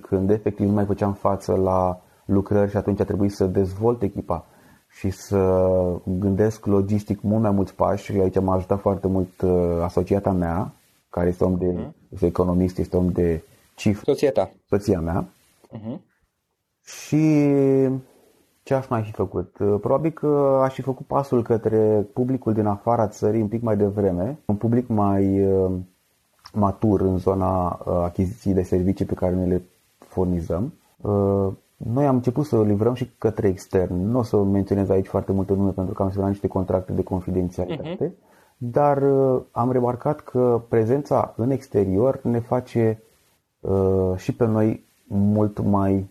când 0.00 0.30
efectiv 0.30 0.66
nu 0.66 0.72
mai 0.72 0.84
făceam 0.84 1.12
față 1.12 1.54
la 1.54 2.00
lucrări 2.24 2.70
și 2.70 2.76
atunci 2.76 3.00
a 3.00 3.04
trebuit 3.04 3.32
să 3.32 3.46
dezvolt 3.46 4.02
echipa 4.02 4.46
și 4.88 5.10
să 5.10 5.60
gândesc 6.04 6.66
logistic 6.66 7.22
mult 7.22 7.42
mai 7.42 7.50
mulți 7.50 7.74
pași 7.74 8.04
și 8.04 8.18
aici 8.18 8.40
m-a 8.40 8.54
ajutat 8.54 8.80
foarte 8.80 9.06
mult 9.06 9.40
uh, 9.40 9.80
asociata 9.82 10.32
mea, 10.32 10.72
care 11.14 11.28
este 11.28 11.44
om 11.44 11.56
de 11.58 11.66
mm. 11.66 11.94
este 12.08 12.26
economist, 12.26 12.78
este 12.78 12.96
om 12.96 13.08
de 13.12 13.42
cifre. 13.74 14.12
Soția 14.12 14.50
Soția 14.68 15.00
mea. 15.00 15.28
Uh-huh. 15.72 15.98
Și 16.82 17.46
ce 18.62 18.74
aș 18.74 18.88
mai 18.88 19.02
fi 19.02 19.12
făcut? 19.12 19.58
Uh, 19.58 19.74
probabil 19.80 20.10
că 20.10 20.60
aș 20.62 20.74
fi 20.74 20.82
făcut 20.82 21.06
pasul 21.06 21.42
către 21.42 22.06
publicul 22.12 22.52
din 22.52 22.66
afara 22.66 23.08
țării 23.08 23.40
un 23.40 23.48
pic 23.48 23.62
mai 23.62 23.76
devreme, 23.76 24.38
un 24.44 24.56
public 24.56 24.88
mai 24.88 25.46
uh, 25.46 25.72
matur 26.52 27.00
în 27.00 27.18
zona 27.18 27.68
achiziției 27.84 28.54
de 28.54 28.62
servicii 28.62 29.04
pe 29.04 29.14
care 29.14 29.34
noi 29.34 29.48
le 29.48 29.62
furnizăm. 29.98 30.72
Noi 31.76 32.06
am 32.06 32.14
început 32.14 32.46
să 32.46 32.62
livrăm 32.62 32.94
și 32.94 33.10
către 33.18 33.48
extern. 33.48 34.10
Nu 34.10 34.18
o 34.18 34.22
să 34.22 34.36
menționez 34.36 34.88
aici 34.88 35.06
foarte 35.06 35.32
multe 35.32 35.52
nume 35.52 35.70
pentru 35.70 35.94
că 35.94 36.02
am 36.02 36.10
semnat 36.10 36.30
niște 36.30 36.46
contracte 36.46 36.92
de 36.92 37.02
confidențialitate, 37.02 38.08
uh-huh. 38.08 38.33
Dar 38.70 39.02
uh, 39.02 39.42
am 39.50 39.72
remarcat 39.72 40.20
că 40.20 40.62
prezența 40.68 41.34
în 41.36 41.50
exterior 41.50 42.20
ne 42.22 42.40
face 42.40 43.02
uh, 43.60 44.12
și 44.16 44.34
pe 44.34 44.44
noi 44.44 44.84
mult 45.06 45.58
mai 45.58 46.10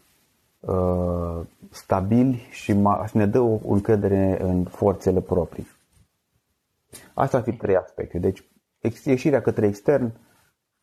uh, 0.59 1.39
stabili 1.69 2.47
și, 2.51 2.73
ma- 2.73 3.07
și 3.07 3.17
ne 3.17 3.25
dă 3.25 3.39
o 3.39 3.57
încredere 3.67 4.41
în 4.41 4.63
forțele 4.63 5.19
proprii. 5.19 5.67
Asta 7.13 7.37
ar 7.37 7.43
fi 7.43 7.51
trei 7.53 7.75
aspecte. 7.75 8.19
Deci, 8.19 8.43
ieșirea 9.03 9.41
către 9.41 9.67
extern, 9.67 10.11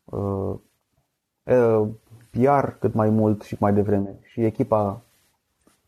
uh, 0.05 0.55
uh, 1.45 1.89
PR 2.31 2.69
cât 2.79 2.95
mai 2.95 3.11
mult 3.11 3.43
și 3.43 3.57
mai 3.59 3.73
devreme 3.73 4.19
și 4.23 4.45
echipa 4.45 5.01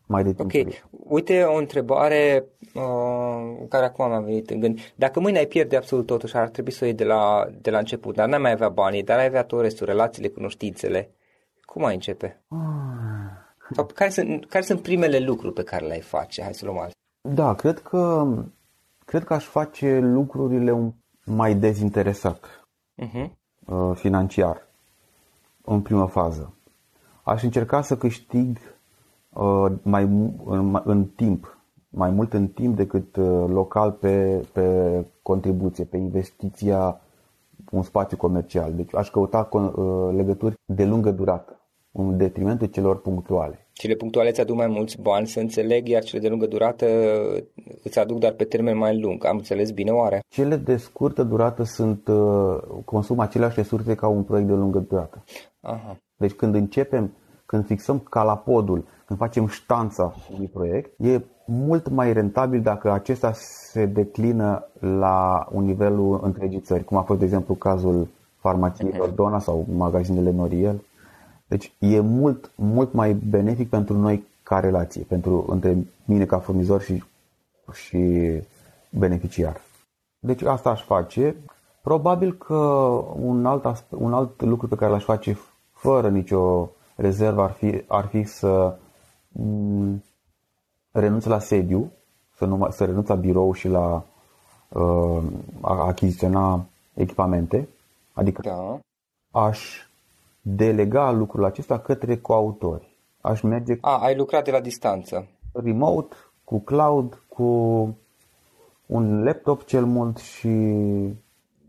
mai 0.05 0.23
de 0.23 0.33
timp. 0.33 0.51
Ok, 0.53 0.83
uite 0.89 1.43
o 1.43 1.55
întrebare 1.55 2.45
uh, 2.73 3.65
care 3.69 3.85
acum 3.85 4.09
mi-a 4.09 4.19
venit 4.19 4.49
în 4.49 4.59
gând. 4.59 4.79
Dacă 4.95 5.19
mâine 5.19 5.37
ai 5.37 5.45
pierde 5.45 5.75
absolut 5.75 6.05
totul 6.05 6.29
și 6.29 6.35
ar 6.35 6.49
trebui 6.49 6.71
să 6.71 6.79
o 6.83 6.85
iei 6.85 6.95
de 6.95 7.03
la, 7.03 7.47
de 7.61 7.69
la 7.69 7.77
început, 7.77 8.15
dar 8.15 8.27
n-ai 8.27 8.39
mai 8.39 8.51
avea 8.51 8.69
banii, 8.69 9.03
dar 9.03 9.19
ai 9.19 9.25
avea 9.25 9.43
tot 9.43 9.61
restul, 9.61 9.85
relațiile, 9.85 10.27
cunoștințele, 10.27 11.11
cum 11.65 11.85
ai 11.85 11.93
începe? 11.93 12.41
Ah. 12.47 12.57
Sau 13.71 13.85
care 13.85 14.09
sunt, 14.09 14.45
care 14.45 14.63
sunt 14.63 14.81
primele 14.81 15.19
lucruri 15.19 15.53
pe 15.53 15.63
care 15.63 15.85
le-ai 15.85 16.01
face? 16.01 16.41
Hai 16.41 16.53
să 16.53 16.65
luăm 16.65 16.77
alt. 16.77 16.91
Da, 17.21 17.53
cred 17.53 17.79
că, 17.79 18.27
cred 19.05 19.23
că 19.23 19.33
aș 19.33 19.45
face 19.45 19.99
lucrurile 19.99 20.93
mai 21.25 21.55
dezinteresat 21.55 22.67
uh-huh. 23.03 23.29
financiar 23.93 24.67
în 25.61 25.81
primă 25.81 26.07
fază. 26.07 26.53
Aș 27.23 27.43
încerca 27.43 27.81
să 27.81 27.97
câștig 27.97 28.57
uh, 28.57 28.72
mai 29.81 30.03
în, 30.45 30.81
în 30.83 31.05
timp, 31.15 31.57
mai 31.89 32.09
mult 32.09 32.33
în 32.33 32.47
timp 32.47 32.75
decât 32.75 33.15
uh, 33.15 33.45
local 33.47 33.91
pe, 33.91 34.45
pe 34.53 35.05
contribuție, 35.21 35.83
pe 35.83 35.97
investiția 35.97 37.01
un 37.71 37.81
spațiu 37.81 38.17
comercial. 38.17 38.73
Deci 38.73 38.95
aș 38.95 39.09
căuta 39.09 39.49
uh, 39.51 40.15
legături 40.15 40.55
de 40.65 40.85
lungă 40.85 41.11
durată, 41.11 41.59
în 41.91 42.17
detrimentul 42.17 42.67
celor 42.67 43.01
punctuale. 43.01 43.67
Cele 43.71 43.95
punctuale 43.95 44.29
îți 44.29 44.41
aduc 44.41 44.55
mai 44.55 44.67
mulți 44.67 45.01
bani, 45.01 45.27
să 45.27 45.39
înțeleg, 45.39 45.87
iar 45.87 46.03
cele 46.03 46.21
de 46.21 46.27
lungă 46.27 46.47
durată 46.47 46.85
îți 47.83 47.99
aduc 47.99 48.19
doar 48.19 48.31
pe 48.31 48.43
termen 48.43 48.77
mai 48.77 48.99
lung. 48.99 49.25
Am 49.25 49.35
înțeles 49.37 49.71
bine 49.71 49.91
oare? 49.91 50.19
Cele 50.27 50.55
de 50.55 50.77
scurtă 50.77 51.23
durată 51.23 51.63
sunt 51.63 52.09
consumă 52.85 53.23
aceleași 53.23 53.55
resurse 53.55 53.95
ca 53.95 54.07
un 54.07 54.23
proiect 54.23 54.47
de 54.47 54.53
lungă 54.53 54.79
durată. 54.79 55.23
Aha. 55.61 55.97
Deci 56.17 56.31
când 56.31 56.55
începem, 56.55 57.13
când 57.45 57.65
fixăm 57.65 57.99
calapodul, 57.99 58.85
când 59.05 59.19
facem 59.19 59.47
ștanța 59.47 60.13
unui 60.33 60.47
proiect, 60.47 60.99
e 60.99 61.21
mult 61.45 61.89
mai 61.89 62.13
rentabil 62.13 62.61
dacă 62.61 62.91
acesta 62.91 63.31
se 63.35 63.85
declină 63.85 64.67
la 64.79 65.47
un 65.51 65.63
nivelul 65.63 66.19
întregii 66.23 66.59
țări, 66.59 66.83
cum 66.83 66.97
a 66.97 67.01
fost, 67.01 67.19
de 67.19 67.25
exemplu, 67.25 67.53
cazul 67.53 68.07
farmaciei 68.37 68.99
Ordona 68.99 69.39
sau 69.39 69.65
magazinele 69.75 70.31
Noriel. 70.31 70.81
Deci 71.47 71.73
e 71.79 71.99
mult, 71.99 72.51
mult 72.55 72.93
mai 72.93 73.13
benefic 73.13 73.69
pentru 73.69 73.97
noi 73.97 74.27
ca 74.43 74.59
relație, 74.59 75.03
pentru 75.07 75.45
între 75.47 75.77
mine 76.05 76.25
ca 76.25 76.39
furnizor 76.39 76.81
și, 76.81 77.03
și 77.73 78.31
beneficiar. 78.89 79.61
Deci 80.19 80.41
asta 80.41 80.69
aș 80.69 80.83
face. 80.83 81.35
Probabil 81.81 82.33
că 82.33 82.55
un 83.19 83.45
alt, 83.45 83.85
un 83.89 84.13
alt 84.13 84.41
lucru 84.41 84.67
pe 84.67 84.75
care 84.75 84.91
l-aș 84.91 85.03
face 85.03 85.37
fără 85.71 86.09
nicio 86.09 86.69
rezervă 87.03 87.41
ar 87.41 87.51
fi, 87.51 87.83
ar 87.87 88.05
fi 88.05 88.23
să 88.23 88.75
mm, 89.31 90.03
renunț 90.91 91.25
la 91.25 91.39
sediu, 91.39 91.91
să, 92.35 92.45
nu, 92.45 92.67
să 92.69 92.85
renunț 92.85 93.07
la 93.07 93.15
birou 93.15 93.53
și 93.53 93.67
la 93.67 94.05
uh, 94.69 95.23
a 95.61 95.85
achiziționa 95.85 96.65
echipamente, 96.93 97.67
adică 98.13 98.41
da. 98.41 98.79
aș 99.31 99.87
delega 100.41 101.11
lucrul 101.11 101.45
acesta 101.45 101.79
către 101.79 102.17
coautori. 102.17 102.91
Aș 103.21 103.41
merge... 103.41 103.77
A, 103.81 103.97
ai 103.97 104.15
lucrat 104.15 104.43
de 104.43 104.51
la 104.51 104.59
distanță. 104.59 105.27
Remote, 105.51 106.15
cu 106.43 106.59
cloud, 106.59 107.23
cu 107.27 107.43
un 108.85 109.23
laptop 109.23 109.63
cel 109.65 109.85
mult 109.85 110.17
și 110.17 110.49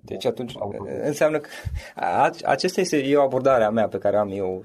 deci 0.05 0.25
atunci 0.25 0.55
înseamnă 1.03 1.39
că 1.39 1.49
acesta 2.45 2.81
este 2.81 2.97
e 2.97 3.17
o 3.17 3.23
abordare 3.23 3.65
a 3.65 3.71
mea 3.71 3.89
pe 3.89 3.99
care 3.99 4.17
am 4.17 4.29
eu. 4.31 4.65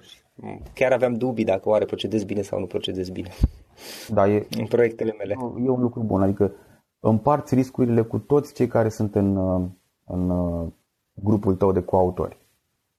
Chiar 0.73 0.91
aveam 0.91 1.13
dubii 1.13 1.45
dacă 1.45 1.69
oare 1.69 1.85
procedez 1.85 2.23
bine 2.23 2.41
sau 2.41 2.59
nu 2.59 2.65
procedez 2.65 3.09
bine. 3.09 3.29
Da, 4.09 4.27
e, 4.27 4.47
în 4.57 4.65
proiectele 4.65 5.15
mele. 5.17 5.35
E 5.65 5.69
un 5.69 5.81
lucru 5.81 6.01
bun, 6.01 6.21
adică 6.21 6.51
împarți 6.99 7.55
riscurile 7.55 8.01
cu 8.01 8.17
toți 8.17 8.53
cei 8.53 8.67
care 8.67 8.89
sunt 8.89 9.15
în, 9.15 9.37
în 10.05 10.31
grupul 11.13 11.55
tău 11.55 11.71
de 11.71 11.83
coautori. 11.83 12.37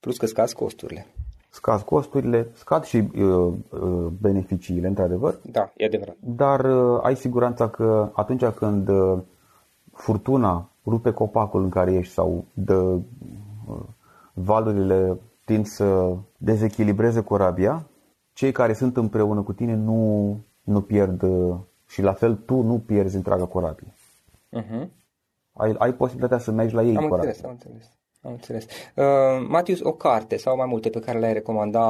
Plus 0.00 0.16
că 0.16 0.26
scazi 0.26 0.54
costurile. 0.54 1.06
Scazi 1.52 1.84
costurile, 1.84 2.48
scad 2.52 2.84
și 2.84 2.96
uh, 2.96 3.52
uh, 3.70 4.06
beneficiile, 4.20 4.86
într-adevăr. 4.86 5.38
Da, 5.42 5.72
e 5.76 5.84
adevărat. 5.84 6.16
Dar 6.20 6.64
uh, 6.64 7.00
ai 7.02 7.16
siguranța 7.16 7.68
că 7.68 8.10
atunci 8.12 8.44
când 8.44 8.88
uh, 8.88 9.18
furtuna 9.92 10.70
rupe 10.86 11.12
copacul 11.12 11.62
în 11.62 11.68
care 11.68 11.92
ești 11.92 12.12
sau 12.12 12.44
dă 12.52 12.74
uh, 12.74 13.80
valurile 14.32 15.18
tind 15.52 15.66
să 15.66 16.16
dezechilibreze 16.36 17.22
corabia, 17.22 17.86
cei 18.32 18.52
care 18.52 18.72
sunt 18.72 18.96
împreună 18.96 19.42
cu 19.42 19.52
tine 19.52 19.74
nu, 19.74 20.36
nu 20.62 20.80
pierd 20.80 21.22
uh, 21.22 21.56
și 21.86 22.02
la 22.02 22.12
fel 22.12 22.34
tu 22.34 22.62
nu 22.62 22.78
pierzi 22.78 23.16
întreaga 23.16 23.46
corabie. 23.46 23.94
Uh-huh. 24.56 24.88
Ai, 25.52 25.74
ai 25.78 25.92
posibilitatea 25.92 26.38
să 26.38 26.50
mergi 26.50 26.74
la 26.74 26.82
ei 26.82 26.96
am 26.96 27.08
corabia. 27.08 27.28
Înțeles, 27.28 27.44
am 27.44 27.50
înțeles. 27.50 27.98
Am 28.22 28.30
înțeles. 28.30 28.64
Uh, 28.96 29.46
Matius, 29.48 29.80
o 29.80 29.92
carte 29.92 30.36
sau 30.36 30.56
mai 30.56 30.66
multe 30.66 30.88
pe 30.88 31.00
care 31.00 31.18
le-ai 31.18 31.32
recomanda 31.32 31.82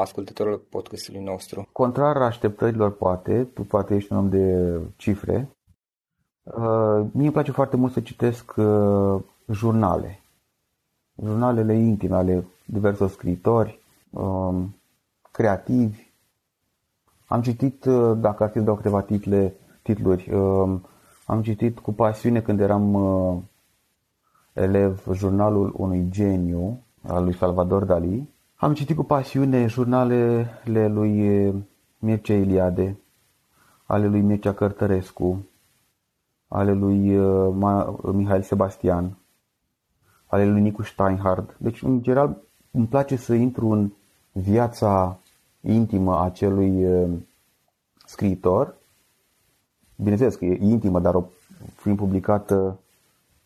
ascultătorilor 0.00 0.60
podcastului 0.68 1.20
nostru? 1.20 1.68
Contrar 1.72 2.16
așteptărilor, 2.16 2.96
poate, 2.96 3.44
tu 3.44 3.62
poate 3.62 3.94
ești 3.94 4.12
un 4.12 4.18
om 4.18 4.28
de 4.28 4.78
cifre, 4.96 5.48
Uh, 6.54 7.06
mie 7.12 7.24
îmi 7.24 7.32
place 7.32 7.50
foarte 7.50 7.76
mult 7.76 7.92
să 7.92 8.00
citesc 8.00 8.54
uh, 8.56 9.22
jurnale. 9.50 10.22
Jurnalele 11.22 11.74
intime 11.74 12.16
ale 12.16 12.46
diversos 12.70 13.12
scriitori, 13.12 13.80
um, 14.10 14.76
creativi. 15.30 16.12
Am 17.26 17.42
citit, 17.42 17.84
uh, 17.84 18.16
dacă 18.16 18.42
ar 18.42 18.50
fi 18.50 18.58
să 18.58 18.64
dau 18.64 18.76
câteva 18.76 19.02
title, 19.02 19.54
titluri, 19.82 20.30
um, 20.32 20.86
am 21.26 21.42
citit 21.42 21.78
cu 21.78 21.92
pasiune 21.92 22.40
când 22.40 22.60
eram 22.60 22.94
elev 24.52 25.02
jurnalul 25.12 25.74
unui 25.76 26.06
geniu 26.10 26.82
al 27.02 27.24
lui 27.24 27.34
Salvador 27.34 27.84
Dali. 27.84 28.28
Am 28.54 28.74
citit 28.74 28.96
cu 28.96 29.04
pasiune 29.04 29.66
jurnalele 29.66 30.88
lui 30.88 31.52
Mircea 31.98 32.34
Iliade, 32.34 32.98
ale 33.86 34.06
lui 34.06 34.20
Mircea 34.20 34.52
Cărtărescu, 34.52 35.46
ale 36.48 36.72
lui 36.72 37.18
uh, 37.18 37.54
Mihail 38.12 38.42
Sebastian, 38.42 39.18
ale 40.26 40.46
lui 40.46 40.60
Nicu 40.60 40.82
Steinhard. 40.82 41.56
Deci, 41.58 41.82
în 41.82 42.02
general, 42.02 42.42
îmi 42.70 42.86
place 42.86 43.16
să 43.16 43.34
intru 43.34 43.68
în 43.68 43.90
viața 44.32 45.18
intimă 45.60 46.14
a 46.14 46.24
acelui 46.24 46.86
uh, 46.86 47.10
scriitor. 48.06 48.74
Bineînțeles 49.96 50.34
că 50.34 50.44
e 50.44 50.58
intimă, 50.60 51.00
dar 51.00 51.14
o 51.14 51.24
fiind 51.76 51.98
publicată 51.98 52.78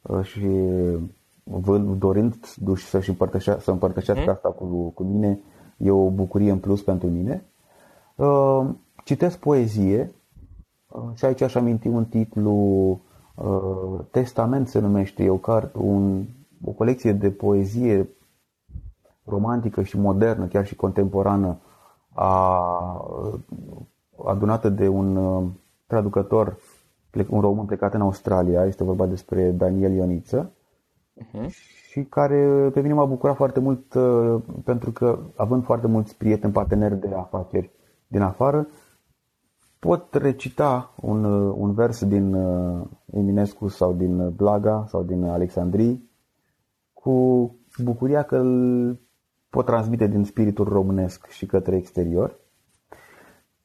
uh, 0.02 0.24
și 0.24 0.48
dorind 1.98 2.34
să-și 2.76 3.08
împărtășea, 3.08 3.58
să 3.58 3.70
împărtășească 3.70 4.24
mm. 4.24 4.32
asta 4.32 4.48
cu, 4.48 4.88
cu 4.94 5.02
mine, 5.02 5.38
e 5.76 5.90
o 5.90 6.10
bucurie 6.10 6.50
în 6.50 6.58
plus 6.58 6.82
pentru 6.82 7.08
mine. 7.08 7.44
Citesc 9.04 9.38
poezie, 9.38 10.12
și 11.14 11.24
aici 11.24 11.40
aș 11.40 11.54
aminti 11.54 11.88
un 11.88 12.04
titlu 12.04 13.00
Uh, 13.34 14.00
Testament 14.10 14.68
se 14.68 14.78
numește, 14.78 15.24
e 15.24 15.30
o, 15.30 15.36
carte, 15.36 15.78
un, 15.78 16.24
o 16.64 16.70
colecție 16.70 17.12
de 17.12 17.30
poezie 17.30 18.08
romantică 19.24 19.82
și 19.82 19.98
modernă, 19.98 20.46
chiar 20.46 20.66
și 20.66 20.76
contemporană, 20.76 21.58
a, 22.12 22.58
adunată 24.24 24.68
de 24.68 24.88
un 24.88 25.16
uh, 25.16 25.44
traducător, 25.86 26.56
un 27.28 27.40
român 27.40 27.64
plecat 27.64 27.94
în 27.94 28.00
Australia, 28.00 28.64
este 28.64 28.84
vorba 28.84 29.06
despre 29.06 29.50
Daniel 29.50 29.92
Ioniță, 29.92 30.50
uh-huh. 31.16 31.48
și 31.90 32.04
care 32.04 32.70
pe 32.72 32.80
mine 32.80 32.94
m-a 32.94 33.04
bucurat 33.04 33.36
foarte 33.36 33.60
mult 33.60 33.94
uh, 33.94 34.42
pentru 34.64 34.90
că, 34.90 35.18
având 35.36 35.64
foarte 35.64 35.86
mulți 35.86 36.16
prieteni, 36.16 36.52
parteneri 36.52 37.00
de 37.00 37.14
afaceri 37.14 37.70
din 38.06 38.20
afară, 38.20 38.66
pot 39.78 40.14
recita 40.14 40.94
un, 41.00 41.24
uh, 41.24 41.54
un 41.58 41.72
vers 41.72 42.04
din 42.04 42.36
Eminescu 43.12 43.68
sau 43.68 43.92
din 43.92 44.30
Blaga 44.30 44.84
sau 44.88 45.02
din 45.02 45.24
Alexandrii 45.24 46.10
cu 46.92 47.50
bucuria 47.82 48.22
că 48.22 48.36
îl 48.36 48.98
pot 49.52 49.64
transmite 49.64 50.06
din 50.06 50.24
spiritul 50.24 50.64
românesc 50.64 51.28
și 51.28 51.46
către 51.46 51.76
exterior. 51.76 52.34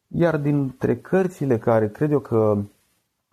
Iar 0.08 0.38
dintre 0.38 0.98
cărțile 0.98 1.58
care 1.58 1.90
cred 1.90 2.12
eu 2.12 2.20
că 2.20 2.58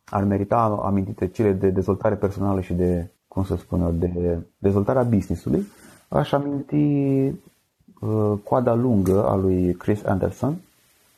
ar 0.04 0.24
merita 0.24 0.80
amintite 0.84 1.28
cele 1.28 1.52
de 1.52 1.70
dezvoltare 1.70 2.14
personală 2.14 2.60
și 2.60 2.72
de, 2.72 3.10
cum 3.28 3.44
să 3.44 3.56
spun 3.56 3.80
eu, 3.80 3.90
de 3.90 4.38
dezvoltarea 4.58 5.02
businessului, 5.02 5.66
aș 6.08 6.32
aminti 6.32 6.76
uh, 8.00 8.38
Coada 8.44 8.74
lungă 8.74 9.28
a 9.28 9.34
lui 9.34 9.74
Chris 9.74 10.04
Anderson, 10.04 10.56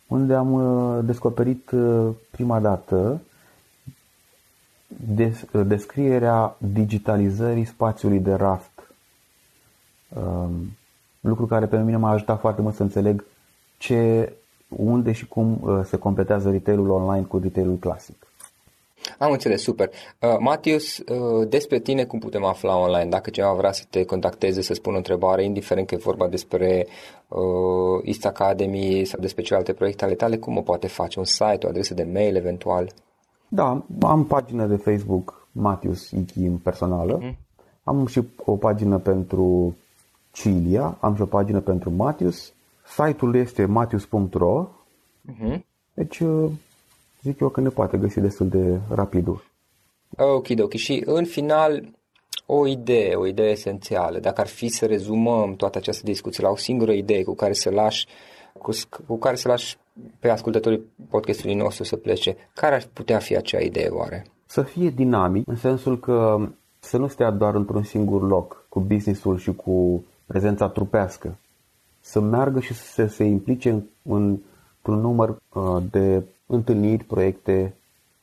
unde 0.07 0.35
am 0.35 0.53
uh, 0.53 1.05
descoperit 1.05 1.71
uh, 1.71 2.09
prima 2.31 2.61
dată 2.61 3.21
des, 4.87 5.45
uh, 5.53 5.67
descrierea 5.67 6.57
digitalizării 6.59 7.65
spațiului 7.65 8.21
de 8.21 8.35
raft. 8.35 8.93
Um, 10.09 10.77
lucru 11.29 11.47
care 11.47 11.67
pe 11.67 11.77
mine 11.77 11.97
m-a 11.97 12.11
ajutat 12.11 12.41
foarte 12.41 12.63
mult 12.63 12.75
să 12.75 12.83
înțeleg 12.83 13.25
ce, 13.79 14.33
unde 14.69 15.13
și 15.13 15.27
cum 15.27 15.59
uh, 15.63 15.81
se 15.85 15.97
completează 15.97 16.51
retailul 16.51 16.91
online 16.91 17.25
cu 17.25 17.39
retailul 17.39 17.77
clasic. 17.77 18.27
Am 19.19 19.33
înțeles, 19.33 19.63
super. 19.63 19.89
Uh, 20.21 20.37
Matius, 20.39 20.99
uh, 20.99 21.49
despre 21.49 21.79
tine 21.79 22.05
cum 22.05 22.19
putem 22.19 22.45
afla 22.45 22.79
online? 22.79 23.11
Dacă 23.11 23.31
cineva 23.31 23.53
vrea 23.53 23.73
să 23.73 23.85
te 23.91 24.05
contacteze, 24.05 24.63
să 24.63 24.75
spună 24.75 24.95
o 24.95 24.99
întrebare, 24.99 25.45
indiferent 25.45 25.87
că 25.87 25.95
e 25.95 25.99
vorba 25.99 26.29
despre 26.29 26.87
uh, 27.29 28.01
East 28.05 28.25
Academy 28.25 29.05
sau 29.05 29.21
despre 29.21 29.43
celelalte 29.43 29.73
proiecte 29.73 30.05
ale 30.05 30.15
tale, 30.15 30.37
cum 30.37 30.57
o 30.57 30.61
poate 30.61 30.87
face? 30.87 31.19
Un 31.19 31.25
site, 31.25 31.67
o 31.67 31.69
adresă 31.69 31.95
de 31.95 32.09
mail 32.13 32.37
eventual? 32.37 32.93
Da, 33.49 33.85
am 34.01 34.25
pagină 34.25 34.67
de 34.67 34.77
Facebook 34.77 35.49
Matius 35.53 36.11
Ichim 36.11 36.59
personală. 36.59 37.19
Uh-huh. 37.19 37.35
Am 37.85 38.07
și 38.07 38.23
o 38.45 38.57
pagină 38.57 38.99
pentru 38.99 39.77
Cilia, 40.37 40.97
am 41.01 41.15
și 41.15 41.21
o 41.21 41.27
pagină 41.27 41.61
pentru 41.61 41.91
Matius. 41.91 42.53
Site-ul 42.87 43.35
este 43.35 43.65
matius.ro. 43.65 44.69
Uh-huh. 45.33 45.59
Deci 45.95 46.19
uh, 46.19 46.51
zic 47.23 47.41
eu 47.41 47.49
că 47.49 47.61
ne 47.61 47.69
poate 47.69 47.97
găsi 47.97 48.21
destul 48.21 48.49
de 48.49 48.81
rapid. 48.89 49.29
Ok, 50.17 50.47
ok. 50.59 50.73
Și 50.73 51.03
în 51.07 51.25
final, 51.25 51.89
o 52.47 52.67
idee, 52.67 53.15
o 53.15 53.27
idee 53.27 53.51
esențială. 53.51 54.19
Dacă 54.19 54.41
ar 54.41 54.47
fi 54.47 54.69
să 54.69 54.87
rezumăm 54.87 55.55
toată 55.55 55.79
această 55.79 56.03
discuție 56.05 56.43
la 56.43 56.51
o 56.51 56.57
singură 56.57 56.93
idee 56.93 57.23
cu 57.25 57.35
care 57.35 57.53
să 57.53 57.71
lași 57.71 58.07
cu, 58.59 58.71
cu 59.07 59.19
care 59.19 59.37
să 59.37 59.49
lași 59.49 59.77
pe 60.19 60.29
ascultătorii 60.29 60.83
podcastului 61.11 61.55
nostru 61.55 61.85
să 61.85 61.97
plece, 61.97 62.37
care 62.55 62.75
ar 62.75 62.89
putea 62.93 63.19
fi 63.19 63.37
acea 63.37 63.61
idee 63.61 63.89
oare? 63.89 64.27
Să 64.47 64.63
fie 64.63 64.91
dinamic, 64.91 65.49
în 65.49 65.57
sensul 65.57 65.99
că 65.99 66.49
să 66.79 66.97
nu 66.97 67.07
stea 67.07 67.31
doar 67.31 67.55
într-un 67.55 67.83
singur 67.83 68.27
loc 68.27 68.67
cu 68.69 68.81
businessul 68.81 69.39
și 69.39 69.55
cu 69.55 70.05
prezența 70.27 70.69
trupească, 70.69 71.39
să 72.01 72.21
meargă 72.21 72.61
și 72.61 72.75
să 72.75 73.07
se 73.07 73.25
implice 73.25 73.71
în, 73.71 73.83
în, 74.03 74.39
un 74.87 75.01
număr 75.01 75.43
uh, 75.55 75.83
de 75.91 76.23
întâlniri, 76.47 77.05
proiecte, 77.05 77.75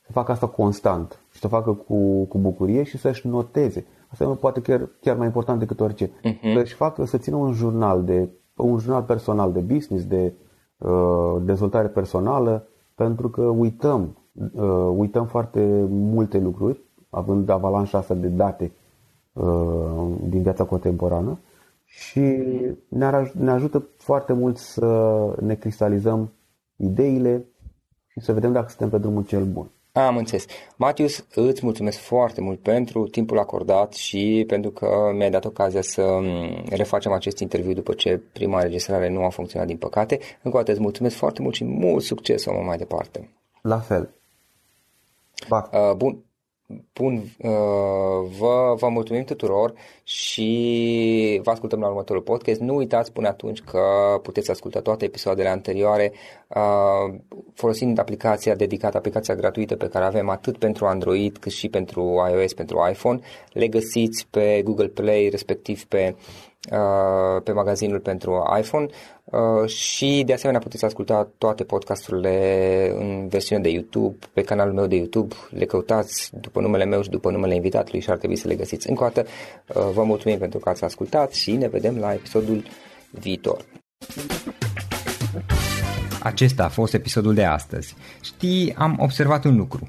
să 0.06 0.12
facă 0.12 0.32
asta 0.32 0.46
constant 0.46 1.18
și 1.32 1.40
să 1.40 1.48
facă 1.48 1.72
cu, 1.72 2.24
cu 2.24 2.38
bucurie 2.38 2.82
și 2.82 2.98
să-și 2.98 3.26
noteze. 3.26 3.86
Asta 4.08 4.24
e 4.24 4.26
poate 4.26 4.60
chiar, 4.60 4.88
chiar 5.00 5.16
mai 5.16 5.26
important 5.26 5.58
decât 5.58 5.80
orice. 5.80 6.06
Uh-huh. 6.06 6.54
Să-și 6.54 6.74
facă, 6.74 7.04
să 7.04 7.18
țină 7.18 7.36
un 7.36 7.52
jurnal 7.52 8.04
de 8.04 8.28
un 8.56 8.78
jurnal 8.78 9.02
personal 9.02 9.52
de 9.52 9.60
business, 9.60 10.06
de 10.06 10.32
uh, 10.78 11.36
dezvoltare 11.42 11.88
personală, 11.88 12.66
pentru 12.94 13.28
că 13.28 13.42
uităm, 13.42 14.16
uh, 14.54 14.92
uităm 14.96 15.26
foarte 15.26 15.86
multe 15.88 16.38
lucruri, 16.38 16.80
având 17.10 17.48
avalanșa 17.48 17.98
asta 17.98 18.14
de 18.14 18.28
date 18.28 18.72
uh, 19.32 20.06
din 20.28 20.42
viața 20.42 20.64
contemporană 20.64 21.38
și 21.96 22.20
ne, 22.88 23.30
ne 23.32 23.50
ajută 23.50 23.88
foarte 23.96 24.32
mult 24.32 24.56
să 24.56 25.16
ne 25.40 25.54
cristalizăm 25.54 26.32
ideile 26.76 27.44
și 28.08 28.20
să 28.20 28.32
vedem 28.32 28.52
dacă 28.52 28.68
suntem 28.68 28.90
pe 28.90 28.98
drumul 28.98 29.24
cel 29.24 29.44
bun. 29.44 29.70
Am 29.92 30.16
înțeles. 30.16 30.46
Matius, 30.76 31.26
îți 31.34 31.64
mulțumesc 31.64 31.98
foarte 31.98 32.40
mult 32.40 32.60
pentru 32.60 33.06
timpul 33.06 33.38
acordat 33.38 33.92
și 33.92 34.44
pentru 34.46 34.70
că 34.70 35.10
mi-ai 35.14 35.30
dat 35.30 35.44
ocazia 35.44 35.82
să 35.82 36.18
mm, 36.20 36.64
refacem 36.68 37.12
acest 37.12 37.38
interviu 37.38 37.72
după 37.72 37.92
ce 37.92 38.20
prima 38.32 38.56
înregistrare 38.56 39.08
nu 39.08 39.24
a 39.24 39.28
funcționat 39.28 39.66
din 39.66 39.76
păcate. 39.76 40.18
Încă 40.42 40.56
o 40.56 40.58
dată 40.58 40.70
îți 40.70 40.80
mulțumesc 40.80 41.16
foarte 41.16 41.42
mult 41.42 41.54
și 41.54 41.64
mult 41.64 42.02
succes 42.02 42.44
om 42.44 42.64
mai 42.64 42.76
departe. 42.76 43.30
La 43.60 43.78
fel. 43.78 44.14
Uh, 45.50 45.94
bun. 45.96 46.23
Bun, 46.66 47.14
uh, 47.14 48.30
vă, 48.38 48.74
vă 48.76 48.88
mulțumim 48.88 49.24
tuturor 49.24 49.72
și 50.04 51.40
vă 51.42 51.50
ascultăm 51.50 51.80
la 51.80 51.86
următorul 51.86 52.22
podcast. 52.22 52.60
Nu 52.60 52.74
uitați 52.74 53.12
până 53.12 53.28
atunci 53.28 53.60
că 53.60 53.80
puteți 54.22 54.50
asculta 54.50 54.80
toate 54.80 55.04
episoadele 55.04 55.48
anterioare 55.48 56.12
uh, 56.48 57.14
folosind 57.54 57.98
aplicația 57.98 58.54
dedicată, 58.54 58.96
aplicația 58.96 59.34
gratuită 59.34 59.76
pe 59.76 59.88
care 59.88 60.04
avem 60.04 60.28
atât 60.28 60.58
pentru 60.58 60.86
Android 60.86 61.36
cât 61.36 61.52
și 61.52 61.68
pentru 61.68 62.00
iOS, 62.32 62.52
pentru 62.52 62.88
iPhone. 62.90 63.20
Le 63.52 63.68
găsiți 63.68 64.26
pe 64.30 64.62
Google 64.64 64.88
Play, 64.88 65.28
respectiv 65.28 65.84
pe 65.84 66.14
Uh, 66.72 67.42
pe 67.42 67.52
magazinul 67.52 68.00
pentru 68.00 68.42
iPhone 68.58 68.86
uh, 69.34 69.68
și 69.68 70.22
de 70.26 70.32
asemenea 70.32 70.60
puteți 70.60 70.84
asculta 70.84 71.28
toate 71.38 71.64
podcasturile 71.64 72.94
în 72.98 73.28
versiune 73.28 73.62
de 73.62 73.70
YouTube, 73.70 74.16
pe 74.32 74.42
canalul 74.42 74.74
meu 74.74 74.86
de 74.86 74.96
YouTube, 74.96 75.34
le 75.50 75.64
căutați 75.64 76.30
după 76.40 76.60
numele 76.60 76.84
meu 76.84 77.02
și 77.02 77.10
după 77.10 77.30
numele 77.30 77.54
invitatului 77.54 78.00
și 78.00 78.10
ar 78.10 78.16
trebui 78.16 78.36
să 78.36 78.48
le 78.48 78.54
găsiți. 78.54 78.88
Încă 78.88 79.04
o 79.04 79.06
dată 79.06 79.28
uh, 79.74 79.90
vă 79.92 80.02
mulțumim 80.02 80.38
pentru 80.38 80.58
că 80.58 80.68
ați 80.68 80.84
ascultat 80.84 81.32
și 81.32 81.52
ne 81.52 81.68
vedem 81.68 81.98
la 81.98 82.12
episodul 82.12 82.64
viitor. 83.10 83.64
Acesta 86.22 86.64
a 86.64 86.68
fost 86.68 86.94
episodul 86.94 87.34
de 87.34 87.44
astăzi. 87.44 87.96
Știi, 88.20 88.74
am 88.76 88.96
observat 89.00 89.44
un 89.44 89.56
lucru. 89.56 89.88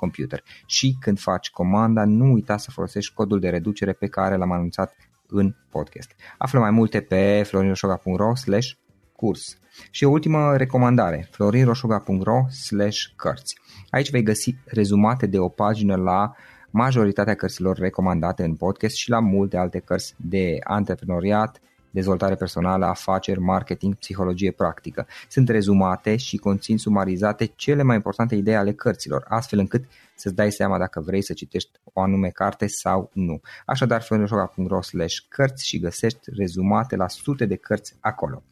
computer. 0.00 0.42
Și 0.66 0.96
când 1.00 1.18
faci 1.18 1.50
comanda, 1.50 2.04
nu 2.04 2.32
uita 2.32 2.56
să 2.56 2.70
folosești 2.70 3.14
codul 3.14 3.40
de 3.40 3.48
reducere 3.48 3.92
pe 3.92 4.06
care 4.06 4.36
l-am 4.36 4.52
anunțat 4.52 4.94
în 5.26 5.54
podcast. 5.70 6.10
Află 6.38 6.58
mai 6.58 6.70
multe 6.70 7.00
pe 7.00 7.42
florinroșoga.ro 7.46 8.34
slash 8.34 8.68
curs. 9.16 9.58
Și 9.90 10.04
o 10.04 10.10
ultimă 10.10 10.56
recomandare, 10.56 11.28
florinroșoga.ro 11.30 12.48
slash 12.48 13.00
cărți. 13.16 13.58
Aici 13.90 14.10
vei 14.10 14.22
găsi 14.22 14.56
rezumate 14.64 15.26
de 15.26 15.38
o 15.38 15.48
pagină 15.48 15.96
la 15.96 16.32
majoritatea 16.70 17.34
cărților 17.34 17.76
recomandate 17.76 18.44
în 18.44 18.54
podcast 18.54 18.94
și 18.94 19.10
la 19.10 19.20
multe 19.20 19.56
alte 19.56 19.78
cărți 19.78 20.14
de 20.16 20.56
antreprenoriat, 20.64 21.60
dezvoltare 21.90 22.34
personală, 22.34 22.86
afaceri, 22.86 23.40
marketing, 23.40 23.94
psihologie 23.94 24.50
practică. 24.50 25.06
Sunt 25.28 25.48
rezumate 25.48 26.16
și 26.16 26.36
conțin 26.36 26.78
sumarizate 26.78 27.52
cele 27.56 27.82
mai 27.82 27.96
importante 27.96 28.34
idei 28.34 28.56
ale 28.56 28.72
cărților, 28.72 29.24
astfel 29.28 29.58
încât 29.58 29.84
să-ți 30.14 30.34
dai 30.34 30.52
seama 30.52 30.78
dacă 30.78 31.00
vrei 31.00 31.22
să 31.22 31.32
citești 31.32 31.70
o 31.92 32.00
anume 32.00 32.28
carte 32.28 32.66
sau 32.66 33.10
nu. 33.12 33.40
Așadar, 33.66 34.02
florinoșoga.ro 34.02 34.82
slash 34.82 35.16
cărți 35.28 35.66
și 35.66 35.78
găsești 35.78 36.30
rezumate 36.36 36.96
la 36.96 37.08
sute 37.08 37.46
de 37.46 37.56
cărți 37.56 37.94
acolo. 38.00 38.42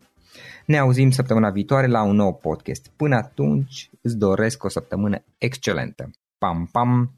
Ne 0.66 0.78
auzim 0.78 1.10
săptămâna 1.10 1.50
viitoare 1.50 1.86
la 1.86 2.02
un 2.02 2.16
nou 2.16 2.34
podcast. 2.34 2.90
Până 2.96 3.16
atunci, 3.16 3.90
îți 4.00 4.16
doresc 4.16 4.64
o 4.64 4.68
săptămână 4.68 5.24
excelentă. 5.38 6.10
Pam, 6.38 6.68
pam! 6.72 7.17